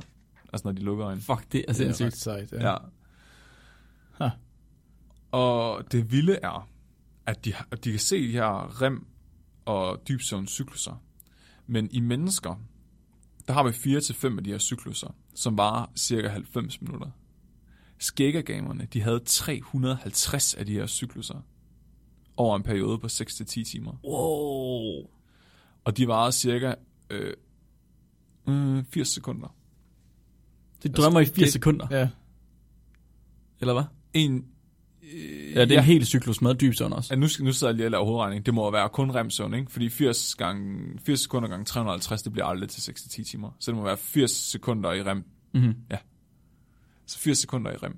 [0.53, 1.22] altså når de lukker øjnene.
[1.22, 2.16] Fuck, det er Det er sindssygt.
[2.22, 2.70] sejt, Ja.
[2.70, 2.76] ja.
[4.20, 4.30] ja.
[5.32, 6.68] Og det vilde er,
[7.26, 9.07] at de, har- at de kan se de her rem
[9.65, 11.03] og dybsøvnscykluser.
[11.67, 12.55] Men i mennesker,
[13.49, 17.11] der har vi 4-5 af de her cykluser, som varer cirka 90 minutter.
[17.99, 21.41] Skæggergamerne, de havde 350 af de her cykluser
[22.37, 23.93] over en periode på 6-10 timer.
[24.05, 25.07] Wow.
[25.85, 26.75] Og de varede cirka
[27.11, 27.35] øh,
[28.49, 29.55] øh, 80 sekunder.
[30.83, 32.09] Det drømmer i 80 det- sekunder, Ja,
[33.61, 33.85] Eller hvad?
[34.15, 34.47] En,
[35.55, 37.14] Ja, det er en hel cyklus med dyb søvn også.
[37.14, 38.46] Ja, nu, nu sidder jeg lige og laver hovedregning.
[38.46, 39.72] Det må være kun remsøvn, ikke?
[39.72, 43.57] Fordi 80, gange, 80 sekunder gange 350, det bliver aldrig til 6-10 timer.
[43.59, 45.24] Så det må være 80 sekunder i rem.
[45.55, 45.74] Mm-hmm.
[47.07, 47.96] Så 80 sekunder i rem.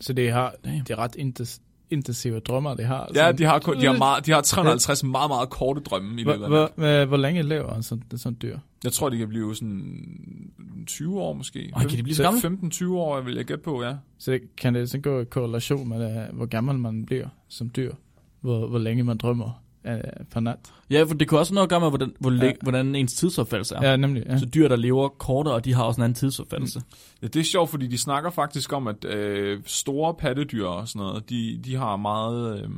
[0.00, 0.78] så det, har, Damn.
[0.78, 1.60] det er ret intes,
[1.90, 3.10] intensive drømmer, det har.
[3.14, 6.24] Ja, de har, kun, de har, meget, de har 350 meget, meget korte drømme i
[6.24, 8.58] løbet af hvor, hvor, hvor længe lever en sådan, sådan dyr?
[8.84, 11.70] Jeg tror, de kan blive sådan 20 år måske.
[11.76, 12.68] Ej, kan de blive så gamle?
[12.72, 13.94] 15-20 år, vil jeg gætte på, ja.
[14.18, 17.70] Så det, kan det så gå i korrelation med, uh, hvor gammel man bliver som
[17.76, 17.92] dyr?
[18.40, 20.72] Hvor, hvor længe man drømmer uh, per nat?
[20.90, 22.44] Ja, for det kunne også noget at gøre med, hvordan, hvor, Ja.
[22.44, 22.52] ja.
[22.62, 23.90] hvordan ens tidsopfattelse er.
[23.90, 24.22] Ja, nemlig.
[24.26, 24.38] Ja.
[24.38, 26.82] Så dyr, der lever kortere, og de har også en anden tidsopfattelse.
[27.22, 31.06] Ja, det er sjovt, fordi de snakker faktisk om, at øh, store pattedyr og sådan
[31.06, 32.68] noget, de, de har meget øh,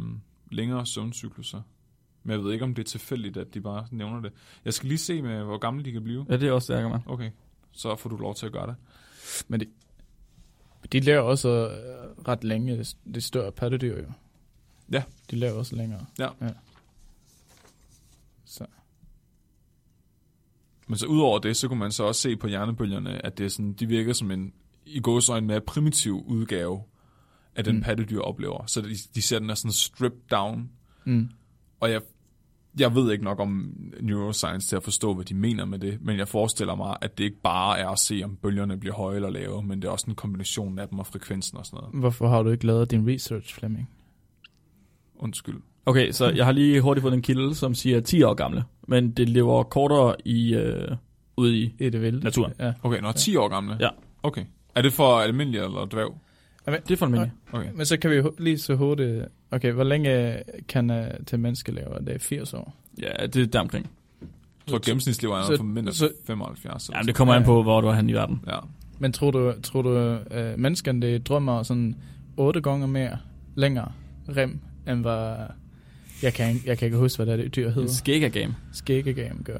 [0.53, 1.61] længere søvncykluser.
[2.25, 4.33] Men jeg ved ikke, om det er tilfældigt, at de bare nævner det.
[4.65, 6.27] Jeg skal lige se med, hvor gamle de kan blive.
[6.29, 6.99] Ja, det er også det, gør med.
[7.07, 7.31] Okay,
[7.73, 8.77] så får du lov til at gøre det.
[9.49, 9.67] Men de,
[10.93, 14.13] de lever også uh, ret længe, det, det større pattedyr jo.
[14.93, 15.03] Ja.
[15.31, 16.07] De lever også længere.
[16.19, 16.29] Ja.
[16.41, 16.51] ja.
[18.45, 18.67] Så.
[20.87, 23.51] Men så udover det, så kunne man så også se på hjernebølgerne, at det er
[23.51, 24.53] sådan, de virker som en
[24.87, 26.83] i gåsøjne mere primitiv udgave
[27.55, 27.83] af den mm.
[27.83, 28.67] pattedyr oplever.
[28.67, 30.71] Så de, de ser den er sådan stripped down.
[31.05, 31.31] Mm.
[31.81, 32.01] Og jeg,
[32.79, 36.19] jeg ved ikke nok om neuroscience til at forstå, hvad de mener med det, men
[36.19, 39.31] jeg forestiller mig, at det ikke bare er at se, om bølgerne bliver høje eller
[39.31, 41.95] lave, men det er også en kombination af dem og frekvensen og sådan noget.
[41.95, 43.91] Hvorfor har du ikke lavet din research, Flemming?
[45.19, 45.57] Undskyld.
[45.87, 49.11] Okay, så jeg har lige hurtigt fået en kilde, som siger 10 år gamle, men
[49.11, 50.89] det lever kortere i, øh,
[51.37, 51.75] ude i...
[51.79, 52.25] I det vilde.
[52.25, 52.53] Naturen.
[52.61, 52.73] Ja.
[52.83, 53.77] Okay, nå, 10 år gamle?
[53.81, 53.89] Ja.
[54.23, 54.45] Okay.
[54.75, 56.15] Er det for almindelig eller dværg?
[56.67, 57.35] Det er for almindeligt.
[57.53, 57.69] Okay.
[57.75, 59.25] Men så kan vi lige så hurtigt...
[59.51, 60.97] Okay, hvor længe kan uh,
[61.27, 61.87] til menneske leve?
[62.07, 62.75] Det er 80 år.
[63.03, 63.91] Ja, det er der omkring.
[64.21, 66.91] Jeg tror, gennemsnitsliv er for mindre så- 75.
[66.95, 68.41] Ja, det kommer an på, hvor du er henne i verden.
[68.47, 68.59] Ja.
[68.99, 71.97] Men tror du, tror du uh, menneskene det drømmer sådan
[72.37, 73.19] otte gange mere
[73.55, 73.93] længere
[74.37, 74.59] rem,
[74.89, 75.35] end hvad...
[76.23, 77.89] Jeg kan, jeg kan ikke huske, hvad det, er, det dyr hedder.
[77.89, 78.55] skægger game.
[78.73, 79.59] Skæggegame gør.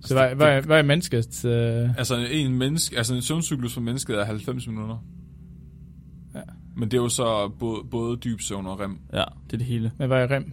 [0.00, 1.44] Så Altså, hvad, det- hvad, hvad er menneskets...
[1.44, 1.50] Uh,
[1.98, 5.04] Altså en, menneske, altså en søvncyklus for mennesket er 90 minutter.
[6.34, 6.40] Ja.
[6.76, 8.98] Men det er jo så både, både dyb søvn og rem.
[9.12, 9.92] Ja, det er det hele.
[9.98, 10.44] men hvad er rem?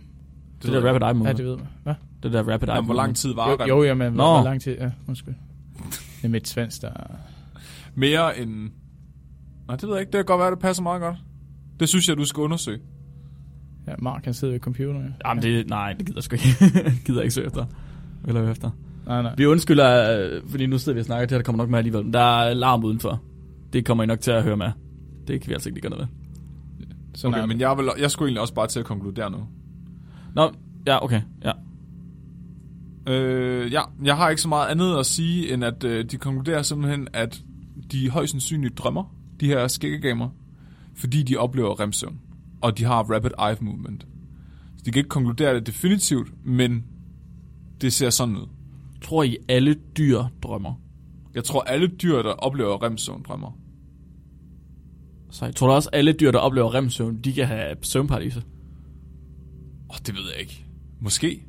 [0.61, 1.37] Det, det der rapid eye Ja, movement.
[1.37, 1.67] det ved man.
[1.83, 1.93] Hvad?
[2.23, 3.67] det der rapid eye Jamen, hvor lang tid var Jo, rem?
[3.69, 4.33] jo, jamen, hvor, Nå.
[4.33, 4.75] hvor lang tid...
[4.79, 5.35] Ja, undskyld.
[6.17, 6.89] Det er mit svensk, der...
[7.95, 8.69] Mere end...
[9.67, 10.11] Nej, det ved jeg ikke.
[10.11, 11.15] Det kan godt være, det passer meget godt.
[11.79, 12.79] Det synes jeg, du skal undersøge.
[13.87, 14.97] Ja, Mark, han sidder ved computeren.
[15.23, 15.29] Ja.
[15.29, 16.47] Jamen, det, nej, det gider jeg sgu ikke.
[17.05, 17.65] gider jeg ikke søge efter.
[18.27, 18.71] Eller efter.
[19.05, 19.33] Nej, nej.
[19.37, 21.77] Vi undskylder, øh, fordi nu sidder vi og snakker, det her der kommer nok med
[21.77, 22.03] alligevel.
[22.03, 23.21] Men der er larm udenfor.
[23.73, 24.71] Det kommer I nok til at høre med.
[25.27, 26.25] Det kan vi altså ikke lige gøre noget ved.
[27.15, 29.37] Sådan Okay, men jeg, vil, jeg skulle egentlig også bare til at konkludere nu.
[30.35, 30.51] Nå,
[30.87, 31.21] ja, okay.
[31.43, 31.51] Ja.
[33.07, 36.61] Øh, ja, jeg har ikke så meget andet at sige, end at øh, de konkluderer
[36.61, 37.41] simpelthen, at
[37.91, 40.29] de højst sandsynligt drømmer, de her skæggegamer,
[40.95, 42.19] fordi de oplever remsøvn,
[42.61, 44.07] og de har rapid eye movement.
[44.77, 46.83] Så de kan ikke konkludere det definitivt, men
[47.81, 48.47] det ser sådan ud.
[49.05, 50.81] Tror I, alle dyr drømmer?
[51.35, 53.57] Jeg tror, alle dyr, der oplever remsøvn, drømmer.
[55.31, 58.43] Så jeg tror da også, alle dyr, der oplever remsøvn, de kan have søvnparadise.
[59.89, 60.65] Åh, det ved jeg ikke.
[60.99, 61.43] Måske.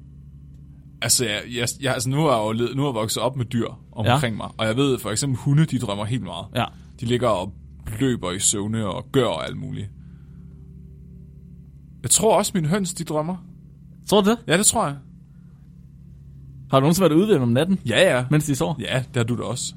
[1.02, 3.44] Altså, jeg, jeg, jeg, altså nu, er jeg jo nu er jeg vokset op med
[3.44, 4.36] dyr omkring ja.
[4.36, 6.46] mig, og jeg ved for eksempel, hunde, de drømmer helt meget.
[6.54, 6.64] Ja.
[7.00, 7.52] De ligger og
[8.00, 9.90] løber i søvne og gør alt muligt.
[12.02, 13.36] Jeg tror også, mine høns, de drømmer.
[14.08, 14.38] Tror du det?
[14.46, 14.96] Ja, det tror jeg.
[16.70, 18.24] Har du nogensinde været ude om natten, Ja, ja.
[18.30, 18.74] mens de sover?
[18.80, 19.74] Ja, det har du da også.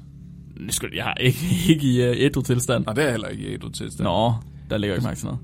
[0.66, 1.38] Det skulle jeg har ikke,
[1.72, 2.84] ikke i uh, ædru tilstand.
[2.84, 4.04] Nej, det er heller ikke i ædru tilstand.
[4.04, 4.32] Nå,
[4.70, 5.40] der ligger ikke mærke til noget.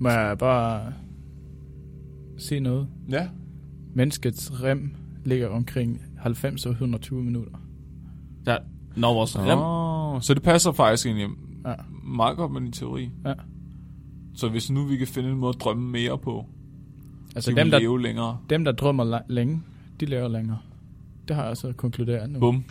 [0.00, 0.92] Må jeg bare
[2.38, 2.88] sige noget?
[3.10, 3.28] Ja.
[3.94, 4.94] Menneskets rem
[5.24, 7.52] ligger omkring 90 og 120 minutter.
[8.46, 8.58] Der,
[8.96, 9.58] når vores rem...
[9.58, 11.28] Oh, så det passer faktisk egentlig
[11.66, 11.74] Ja.
[12.04, 13.10] meget godt med din teori.
[13.26, 13.32] Ja.
[14.34, 16.46] Så hvis nu vi kan finde en måde at drømme mere på,
[17.38, 18.38] Altså så dem der, leve længere.
[18.50, 19.62] dem, der drømmer længe,
[20.00, 20.58] de lever længere.
[21.28, 22.38] Det har jeg så konkluderet nu.
[22.38, 22.64] Bum.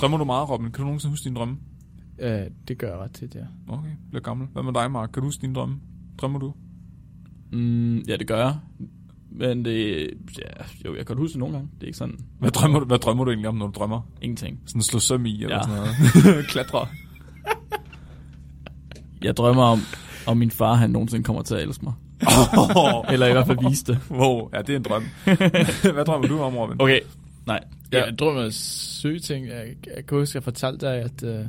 [0.00, 0.66] Drømmer du meget, Robin?
[0.70, 1.56] Kan du nogensinde huske din drømme?
[2.18, 3.40] Øh, det gør jeg ret tit, ja.
[3.68, 4.48] Okay, bliver gammel.
[4.52, 5.10] Hvad med dig, Mark?
[5.12, 5.76] Kan du huske din drømme?
[6.18, 6.52] Drømmer du?
[7.52, 8.56] Mm, ja, det gør jeg.
[9.30, 10.10] Men det...
[10.38, 11.68] Ja, jo, jeg kan huske det nogle gange.
[11.74, 12.18] Det er ikke sådan...
[12.38, 14.00] Hvad drømmer du, hvad drømmer du egentlig om, når du drømmer?
[14.22, 14.60] Ingenting.
[14.66, 15.62] Sådan slå søm i, eller Ja.
[15.62, 16.46] sådan noget?
[16.50, 16.86] Klatre.
[19.22, 19.78] Jeg drømmer om,
[20.26, 21.92] om min far, han nogensinde kommer til at elske mig.
[23.12, 23.98] Eller i hvert fald vise det.
[24.10, 25.04] wow, ja, det er en drøm.
[25.94, 26.76] hvad drømmer du om, Robin?
[26.78, 27.00] Okay,
[27.46, 27.60] nej.
[27.92, 28.04] Ja.
[28.04, 29.46] Jeg drømmer syge ting.
[29.46, 29.66] Jeg,
[29.96, 31.46] jeg kan huske, jeg fortalte dig, at øh,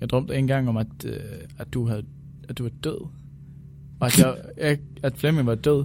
[0.00, 1.20] jeg drømte en gang om, at, øh,
[1.58, 2.02] at, du havde,
[2.48, 2.98] at du var død.
[4.00, 5.84] Og at, jeg, jeg, at Flemming var død.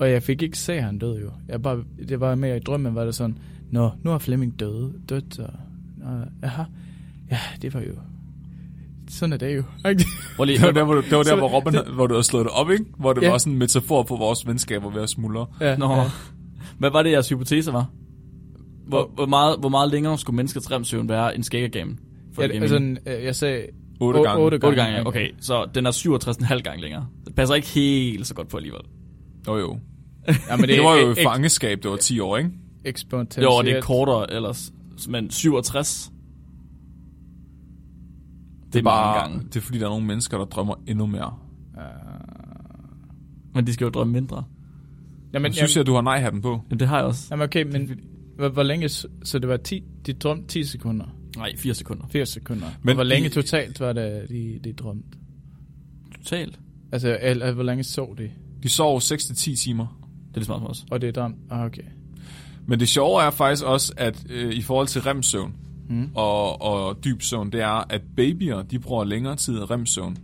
[0.00, 1.30] Og jeg fik ikke se, at han død jo.
[1.48, 3.38] Jeg bare, det var mere i drømmen, var det sådan,
[3.72, 5.52] Nå, nu er Flemming død, dødt, og,
[6.02, 6.62] og aha,
[7.30, 7.92] ja, det var jo,
[9.12, 9.62] sådan er det jo.
[10.36, 12.14] Prøv lige, Det var der, hvor, du, det var der, hvor, Robin, havde- hvor du
[12.14, 12.84] havde slået det op, ikke?
[12.98, 13.30] Hvor det Ja.
[13.30, 15.46] var sådan en metafor på vores venskaber ved at smuldre.
[15.60, 15.92] ja, Nå.
[15.94, 16.04] ja.
[16.78, 17.90] Hvad var det, jeres hypotese var?
[18.88, 21.98] Hvor, hvor, meget, hvor meget længere skulle menneskets remsøvn være end skæggergamen?
[22.38, 23.62] Ja, altså, øh, jeg sagde,
[24.00, 24.44] Otte O- gange.
[24.44, 25.06] otte 8 gange, ja.
[25.06, 25.28] okay.
[25.40, 27.06] Så den er 67,5 gange længere.
[27.26, 28.80] Det passer ikke helt så godt på alligevel.
[29.48, 29.78] Jo, jo.
[30.28, 32.50] ja, men Det, det var jo fangeskab, det var 10 år, ikke?
[32.84, 33.44] eksponentielt.
[33.44, 34.72] Jo, og det er kortere ellers.
[35.08, 36.11] Men 67,
[38.72, 39.06] det er bare...
[39.18, 39.46] mange gange.
[39.48, 41.34] Det er fordi, der er nogle mennesker, der drømmer endnu mere.
[43.54, 44.44] Men de skal jo drømme mindre.
[45.32, 46.60] Jamen, Men, synes jeg, du har nej-hatten på?
[46.70, 47.26] Jamen, det har jeg også.
[47.30, 47.90] Jamen okay, men
[48.36, 51.06] hvor, hvor længe, så det var 10, de drømte 10 sekunder,
[51.36, 52.04] Nej, 4 sekunder.
[52.10, 52.66] 80 sekunder.
[52.82, 55.08] Men hvor længe i- totalt var det, de, de drømte?
[56.18, 56.60] Totalt.
[56.92, 58.30] Altså, eller, hvor længe sov de?
[58.62, 59.86] De sov 6-10 timer.
[60.28, 60.84] Det er det smart som os.
[60.90, 61.36] Og det er drømt?
[61.50, 61.82] Ah, okay.
[62.66, 65.54] Men det sjove er faktisk også, at øh, i forhold til remsøvn
[65.88, 66.10] Mm.
[66.14, 70.16] og, og dyb søvn, det er, at babyer, de bruger længere tid i remsøvn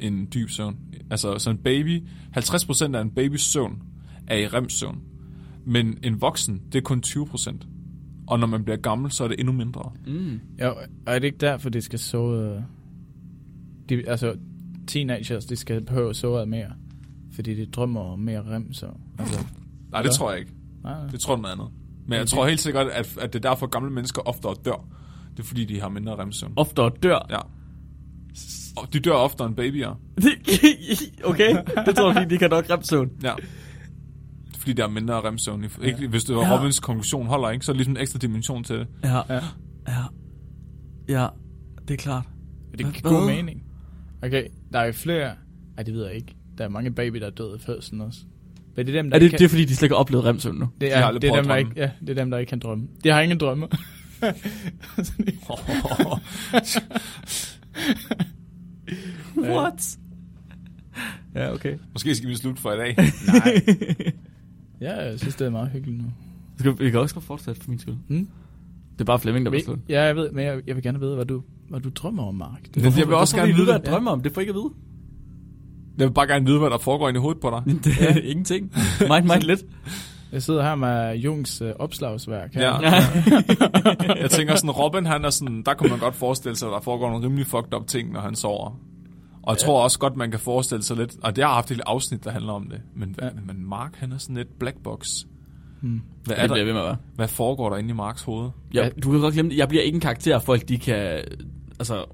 [0.00, 0.76] end dyb søvn.
[1.10, 2.02] Altså, så en baby,
[2.36, 3.82] 50% af en babys søvn
[4.26, 4.98] er i remsøvn.
[5.64, 7.56] Men en voksen, det er kun 20%.
[8.26, 9.92] Og når man bliver gammel, så er det endnu mindre.
[10.06, 10.40] Mm.
[10.58, 10.70] Ja,
[11.06, 12.64] er det ikke derfor, de skal sove
[13.88, 14.36] de, altså,
[14.86, 16.72] teenagers, de skal behøve såret mere.
[17.32, 18.86] Fordi de drømmer om mere rem, så...
[19.18, 19.44] Altså,
[19.90, 20.52] Nej, det tror jeg ikke.
[20.82, 21.06] nej, nej.
[21.10, 21.68] Det tror jeg noget andet.
[22.06, 24.88] Men jeg tror helt sikkert, at, at det er derfor, gamle mennesker oftere dør.
[25.36, 26.52] Det er fordi, de har mindre remsøvn.
[26.56, 27.26] Oftere dør.
[27.30, 27.38] Ja.
[28.76, 30.00] Og de dør oftere end babyer.
[31.30, 33.10] okay, det tror jeg, fordi de kan nok remsøvn.
[33.22, 33.34] Ja.
[34.58, 35.64] Fordi, der er mindre remsøvn.
[35.80, 35.86] Ja.
[35.86, 36.56] Ikke, hvis det var Ja.
[36.58, 38.86] Robins konklusion holder, ikke, så er det ligesom en ekstra dimension til det.
[39.04, 39.40] Ja, Ja.
[39.88, 40.02] ja,
[41.08, 41.26] ja,
[41.88, 42.24] det er klart.
[42.78, 43.62] Det giver god mening.
[44.22, 45.34] Okay, der er jo flere...
[45.76, 46.36] Ej, det ved jeg ikke.
[46.58, 48.20] Der er mange baby, der er døde i fødslen også.
[48.76, 50.00] Men det er dem, der Er det, ikke det er fordi, de slet ikke har
[50.00, 50.68] oplevet remsøvn nu?
[50.80, 52.50] Det De er, aldrig det, er dem, der ikke, ja, det er dem, der ikke
[52.50, 52.88] kan drømme.
[53.04, 53.68] De har ingen drømme.
[59.38, 59.98] What?
[61.34, 61.74] Ja, okay.
[61.92, 62.96] Måske skal vi slutte for i dag.
[63.26, 63.62] Nej.
[64.90, 66.08] ja, jeg synes, det er meget hyggeligt nu.
[66.58, 67.94] Skal, vi kan også godt fortsætte for min skyld.
[68.08, 68.28] Hmm?
[68.92, 69.76] Det er bare Flemming, der vil slå.
[69.88, 72.34] Ja, jeg ved, men jeg, jeg vil gerne vide, hvad du, hvad du drømmer om,
[72.34, 72.60] Mark.
[72.74, 73.80] Det, Jeg vil også gerne vide hvad det.
[73.84, 74.20] jeg drømmer om.
[74.22, 74.72] Det får jeg ikke at vide.
[75.98, 77.74] Jeg vil bare gerne vide, hvad der foregår inde i hovedet på dig.
[77.84, 78.72] Det er ingenting.
[79.10, 79.60] Mind, mind lidt.
[80.32, 82.54] jeg sidder her med Jungs øh, opslagsværk.
[82.54, 82.62] Her.
[82.82, 82.92] Ja.
[84.22, 86.80] Jeg tænker sådan, Robin, han er sådan, der kunne man godt forestille sig, at der
[86.80, 88.78] foregår nogle rimelig fucked up ting, når han sover.
[89.42, 91.70] Og jeg tror også godt, man kan forestille sig lidt, og det har haft et
[91.70, 92.80] lille afsnit, der handler om det.
[92.96, 93.24] Men, ja.
[93.26, 93.30] Ja.
[93.46, 95.08] men Mark, han er sådan lidt black box.
[95.80, 96.00] Hmm.
[96.24, 96.96] Hvad, Ja, er det bliver der, ved med være.
[97.14, 98.50] hvad foregår der inde i Marks hoved?
[98.74, 99.56] Jeg, du kan godt glemme det.
[99.58, 101.18] Jeg bliver ikke en karakter, folk de kan
[101.78, 102.04] altså,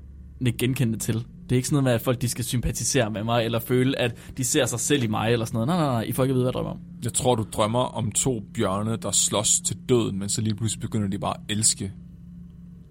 [0.46, 1.24] ikke genkende det til.
[1.48, 3.98] Det er ikke sådan noget med, at folk de skal sympatisere med mig, eller føle,
[3.98, 5.66] at de ser sig selv i mig, eller sådan noget.
[5.66, 6.02] Nej, nej, nej.
[6.02, 6.78] I får ikke at vide, hvad jeg drømmer om.
[7.04, 10.80] Jeg tror, du drømmer om to bjørne, der slås til døden, men så lige pludselig
[10.80, 11.92] begynder de bare at elske.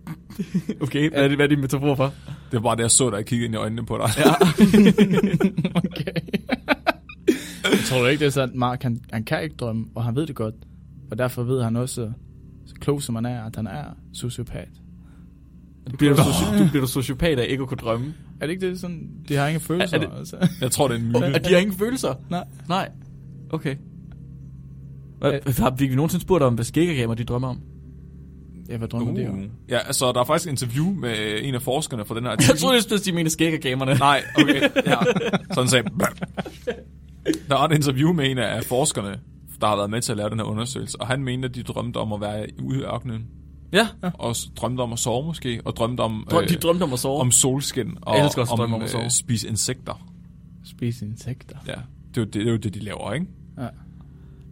[0.81, 2.13] Okay, hvad er det, hvad er din metafor for?
[2.25, 4.09] Det var bare det, jeg så, da jeg kiggede ind i øjnene på dig.
[4.17, 4.33] Ja.
[5.85, 6.13] okay.
[7.63, 10.15] jeg tror ikke, det er sådan, at Mark, han, han kan ikke drømme, og han
[10.15, 10.55] ved det godt.
[11.11, 12.11] Og derfor ved han også,
[12.65, 13.83] så klog som han er, at han er
[14.13, 14.69] sociopat.
[15.97, 18.13] Bliver du, soci- du bliver du sociopat af ikke at kunne drømme.
[18.41, 19.97] Er det ikke det sådan, de har ingen følelser?
[19.97, 20.47] Er- er det- altså?
[20.61, 21.17] Jeg tror, det er en myte.
[21.35, 22.13] Og de har ingen følelser?
[22.29, 22.43] Nej.
[22.69, 22.89] Nej.
[23.49, 23.75] Okay.
[25.19, 27.59] Hvad, har vi nogensinde spurgt om, hvad skæggergamer de drømmer om?
[28.69, 29.19] Ja, hvad drømmer uh.
[29.19, 29.37] de om?
[29.39, 29.43] Uh.
[29.69, 32.33] Ja, altså, der er faktisk et interview med en af forskerne fra den her Jeg
[32.37, 32.57] artikel.
[32.57, 33.93] troede, det de mente skæggergamerne.
[33.93, 34.61] Nej, okay.
[34.85, 34.95] Ja.
[35.53, 35.89] Sådan sagde
[37.49, 39.19] Der er et interview med en af forskerne,
[39.61, 41.63] der har været med til at lave den her undersøgelse, og han mente, at de
[41.63, 43.25] drømte om at være ude i ørkenen,
[43.73, 43.87] Ja.
[44.13, 47.19] og drømte om at sove måske, og drømte om, Drøm, de drømte om at sove.
[47.21, 49.09] om solskin, og Jeg elsker også drømme om at øh, sove.
[49.09, 50.07] spise insekter.
[50.65, 51.55] Spise insekter.
[51.67, 53.25] Ja, det er, jo det, det er jo det, de laver, ikke?
[53.57, 53.67] Ja.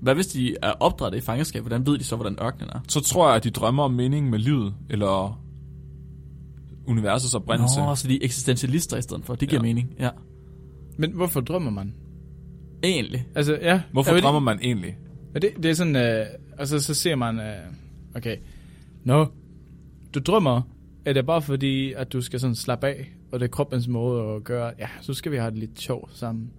[0.01, 1.61] Hvad hvis de er opdrettet i fangenskab?
[1.61, 2.79] Hvordan ved de så, hvordan ørkenen er?
[2.87, 5.41] Så tror jeg, at de drømmer om meningen med livet, eller
[6.87, 7.79] universets oprindelse.
[7.79, 9.35] Nå, så de er eksistentialister i stedet for.
[9.35, 9.67] Det giver Ja.
[9.67, 9.73] ja.
[9.73, 9.95] mening.
[9.99, 10.09] Ja.
[10.97, 11.93] Men hvorfor drømmer man?
[12.83, 13.27] Egentlig.
[13.35, 13.81] Altså, ja.
[13.91, 14.97] Hvorfor ved drømmer man egentlig?
[15.33, 16.25] Men det, det er sådan, øh,
[16.57, 17.55] altså så ser man, øh,
[18.15, 18.37] okay,
[19.05, 19.27] nå,
[20.13, 20.61] du drømmer,
[21.05, 24.23] er det bare fordi, at du skal sådan slappe af, og det er kroppens måde
[24.23, 26.51] at gøre, ja, så skal vi have det lidt sjovt sammen.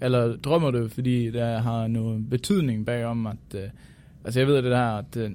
[0.00, 3.62] Eller drømmer du, fordi der har noget betydning bagom, at, øh,
[4.24, 5.30] altså jeg ved det der, at, øh,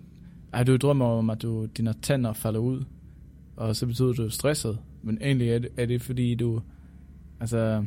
[0.53, 2.83] at du drømmer om, at du, dine tænder falder ud,
[3.55, 6.61] og så betyder du stresset, men egentlig er det, er det fordi, du,
[7.39, 7.85] altså,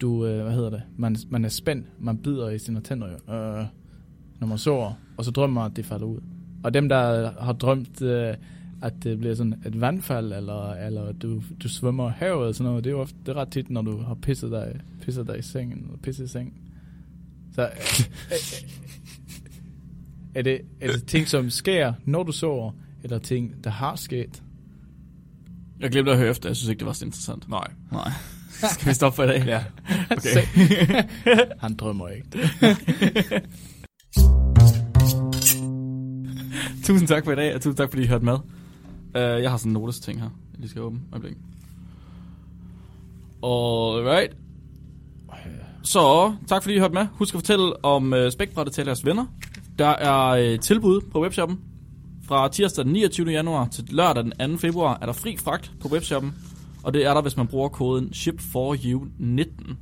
[0.00, 3.66] du, øh, hvad hedder det, man, man er spændt, man bider i sine tænder, øh,
[4.40, 6.20] når man sover, og så drømmer at det falder ud.
[6.64, 8.34] Og dem, der har drømt, øh,
[8.82, 12.68] at det bliver sådan et vandfald, eller, eller du, du svømmer i havet og sådan
[12.68, 15.26] noget, det er jo ofte, det er ret tit, når du har pisset dig, pisset
[15.26, 16.54] dig i sengen, eller pisset i sengen.
[17.54, 17.68] Så øh,
[18.32, 18.68] øh,
[20.34, 24.42] er, det, er det ting, som sker, når du sover, eller ting, der har sket?
[25.80, 26.48] Jeg glemte at høre efter.
[26.48, 27.48] Jeg synes ikke, det var så interessant.
[27.48, 27.70] Nej.
[27.92, 28.10] Nej.
[28.72, 29.46] Skal vi stoppe for i dag?
[29.46, 29.64] Ja.
[30.10, 30.42] Okay.
[31.60, 32.28] Han drømmer ikke.
[36.84, 38.34] tusind tak for i dag, og tusind tak, fordi I hørte med.
[38.34, 40.28] Uh, jeg har sådan en notes ting her.
[40.52, 41.00] Jeg lige skal åbne.
[41.12, 41.36] Øjeblik.
[43.42, 44.36] Alright.
[45.82, 47.06] Så, tak fordi I hørte med.
[47.12, 49.26] Husk at fortælle om uh, spækbrættet til jeres venner.
[49.78, 51.60] Der er uh, tilbud på webshoppen.
[52.28, 53.30] Fra tirsdag den 29.
[53.30, 54.56] januar til lørdag den 2.
[54.56, 56.34] februar er der fri fragt på webshoppen.
[56.82, 59.74] Og det er der, hvis man bruger koden SHIP4U19.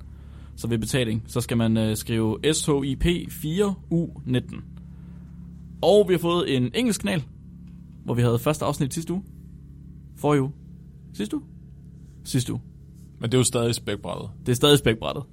[0.56, 4.75] Så ved betaling, så skal man uh, skrive SHIP4U19.
[5.82, 7.24] Og vi har fået en engelsk kanal,
[8.04, 9.22] hvor vi havde første afsnit sidste uge.
[10.16, 10.52] For uge.
[11.14, 11.44] Sidste uge?
[12.24, 12.62] Sidste uge.
[13.20, 14.30] Men det er jo stadig spækbrættet.
[14.46, 15.24] Det er stadig spækbrættet.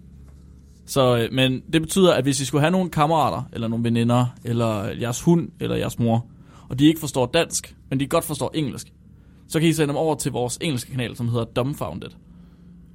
[0.86, 4.26] Så, øh, men det betyder, at hvis I skulle have nogle kammerater, eller nogle veninder,
[4.44, 6.26] eller jeres hund, eller jeres mor,
[6.70, 8.94] og de ikke forstår dansk, men de godt forstår engelsk,
[9.48, 12.10] så kan I sende dem over til vores engelske kanal, som hedder Dumbfounded.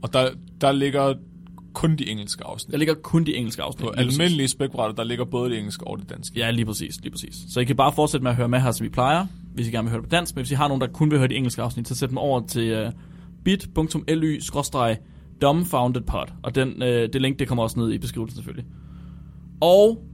[0.03, 0.31] Og der,
[0.61, 1.15] der ligger
[1.79, 2.73] kun de engelske afsnit.
[2.73, 3.85] Der ligger kun de engelske afsnit.
[3.85, 6.39] På almindelige spækbrætter, der ligger både det engelske og det danske.
[6.39, 7.35] Ja, lige præcis, lige præcis.
[7.49, 9.71] Så I kan bare fortsætte med at høre med her, som I plejer, hvis I
[9.71, 10.35] gerne vil høre det på dansk.
[10.35, 12.19] Men hvis I har nogen, der kun vil høre de engelske afsnit, så sæt dem
[12.19, 12.93] over til uh,
[13.45, 14.41] bit.ly
[15.41, 16.33] dumbfoundedpod.
[16.43, 18.67] Og den, øh, det link, det kommer også ned i beskrivelsen selvfølgelig.
[19.61, 20.05] Og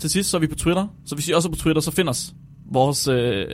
[0.00, 0.86] til sidst, så er vi på Twitter.
[1.04, 2.34] Så hvis I også er på Twitter, så find os.
[2.72, 3.46] Vores, øh,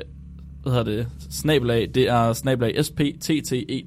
[0.62, 3.82] hvad hedder det, snabelag, det er snabelag SPTTET, E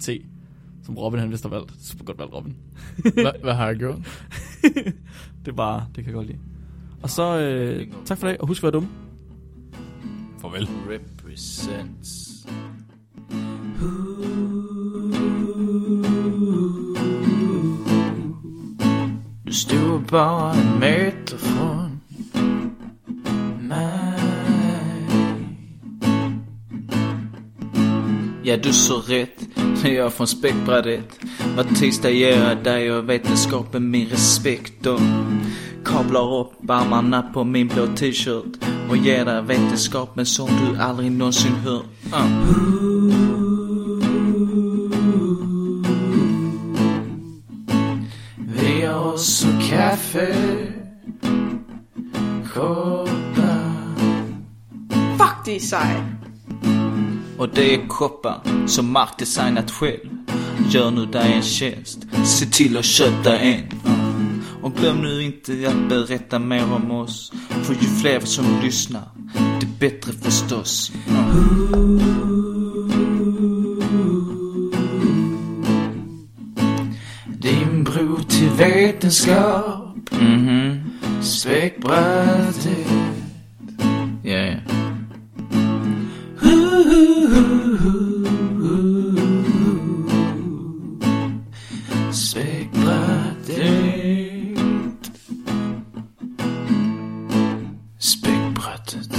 [0.86, 1.72] som Robin han vist har valgt.
[1.82, 2.56] Super godt valgt, Robin.
[3.14, 3.98] Hvad, hvad har jeg gjort?
[5.46, 6.40] Det er bare, det kan jeg godt lide.
[7.04, 8.90] Og så, øh, tak for i dag, og husk at være dumme.
[10.42, 10.68] Farvel.
[10.90, 12.32] Represents.
[19.48, 21.81] Du stod bare en meter fra
[28.52, 29.48] Ja, du så rätt
[29.84, 30.86] när jag från spektrat
[31.56, 35.00] Vad tisdag gör jag dig och vetenskapen min respekt och
[35.86, 41.52] Kablar upp armarna på min blå t-shirt och ger dig vetenskapen som du aldrig någonsin
[41.52, 42.26] hört uh.
[48.38, 50.36] Vi har också kaffe
[52.54, 53.72] Koppar
[55.18, 56.21] Fuck, det er sej.
[57.42, 60.10] Och det är koppar som Mark designat själv.
[60.70, 63.82] Gör nu dig en tjänst, se till att köpa en.
[64.62, 67.32] Och glöm nu inte att berätta mer om oss.
[67.64, 69.10] För ju fler som lyssnar,
[69.60, 70.92] det bättre förstås.
[77.28, 80.12] Din bro till vetenskap.
[80.12, 80.84] Mhm.
[81.22, 83.11] Späckbrädet Ja,
[92.14, 93.48] Späckbrädet
[98.00, 99.12] Späckbrädet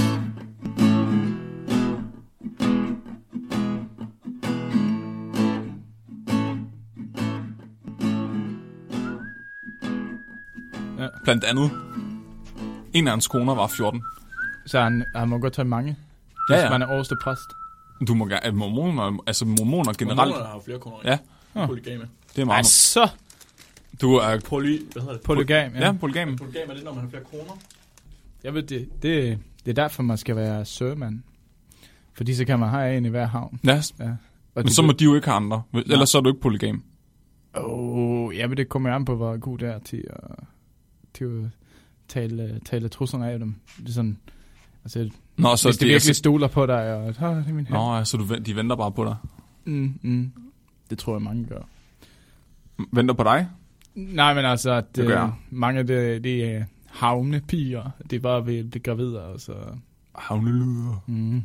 [11.23, 11.71] Blandt andet.
[12.93, 14.03] En af hans koner var 14.
[14.65, 15.97] Så han, han må godt tage mange,
[16.49, 16.69] Ja, hvis ja.
[16.69, 17.49] man er overste præst.
[18.07, 18.51] Du må gerne...
[18.57, 20.35] Mormoner, altså mormoner generelt.
[20.35, 20.97] har jo flere kunder.
[21.03, 21.17] Ja.
[21.53, 22.07] Polygame.
[22.35, 22.65] Det er meget...
[22.65, 23.09] så
[24.01, 24.39] Du er...
[24.39, 25.23] Poly, hvad hedder det?
[25.23, 25.71] polygam.
[25.75, 26.35] Ja, polygam.
[26.37, 27.57] Polygame er det, når man har flere koner.
[28.43, 31.19] Jeg ved, det, det, det er derfor, man skal være sømand.
[32.13, 33.59] Fordi så kan man have en i hver havn.
[33.65, 34.09] Ja, Ja.
[34.55, 35.61] Og men så må de jo ikke have andre.
[35.73, 36.83] Ellers så er du ikke polygam.
[37.53, 40.35] Oh, ja, men det kommer an på, hvor god det er til at,
[41.13, 41.49] til at
[42.07, 43.55] tale, tale truslerne af dem.
[43.79, 44.17] Det er sådan,
[44.83, 45.93] altså, Nå, så hvis de det er...
[45.93, 48.55] virkelig stoler på dig, og oh, det er min Nå, ja, så du, ven- de
[48.55, 49.15] venter bare på dig.
[49.65, 50.31] Mm, mm.
[50.93, 51.61] Det tror jeg, mange gør.
[52.91, 53.47] Venter på dig?
[53.95, 55.31] Nej, men altså, at, Det gør øh, jeg.
[55.49, 57.89] mange af det, det er havnepiger.
[58.09, 59.53] Det er bare ved at blive gravide, og så...
[60.15, 61.03] Havneluder.
[61.07, 61.41] Mm.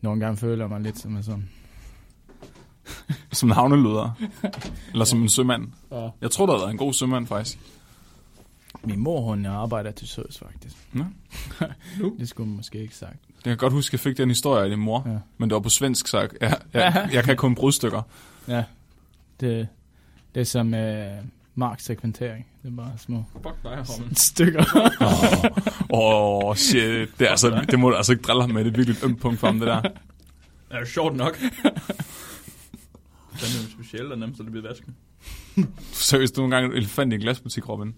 [0.00, 1.48] Nogle gange føler man lidt som en sådan...
[3.32, 4.10] Som en havneluder.
[4.92, 5.68] Eller som en sømand.
[5.92, 6.08] Ja.
[6.20, 7.58] Jeg tror, der har været en god sømand, faktisk.
[8.84, 10.76] Min mor, hun arbejder til søs, faktisk.
[10.92, 11.04] Nå.
[12.18, 13.16] det skulle man måske ikke sagt.
[13.44, 15.02] Jeg kan godt huske, at jeg fik den historie af din mor.
[15.06, 15.18] Ja.
[15.38, 16.30] Men det var på svensk, så jeg,
[16.72, 18.02] jeg, jeg, kan kun brudstykker.
[18.48, 18.64] Ja,
[19.40, 19.68] det,
[20.34, 21.10] det er som øh,
[21.54, 22.46] Marks sekventering.
[22.62, 24.14] Det er bare små Fuck dig, Robin.
[24.16, 24.64] stykker.
[25.90, 27.08] Åh, oh, shit.
[27.18, 28.64] Det, er altså, det må du altså ikke drille ham med.
[28.64, 29.80] Det er virkelig et ømt punkt for ham, det der.
[29.80, 29.90] Det
[30.70, 31.40] er jo sjovt nok.
[31.40, 31.48] Den
[33.32, 34.96] er jo speciel og nemt, så det bliver vasken.
[35.92, 37.94] Seriøst, du er nogle gange en elefant i en glasbutik, Robin.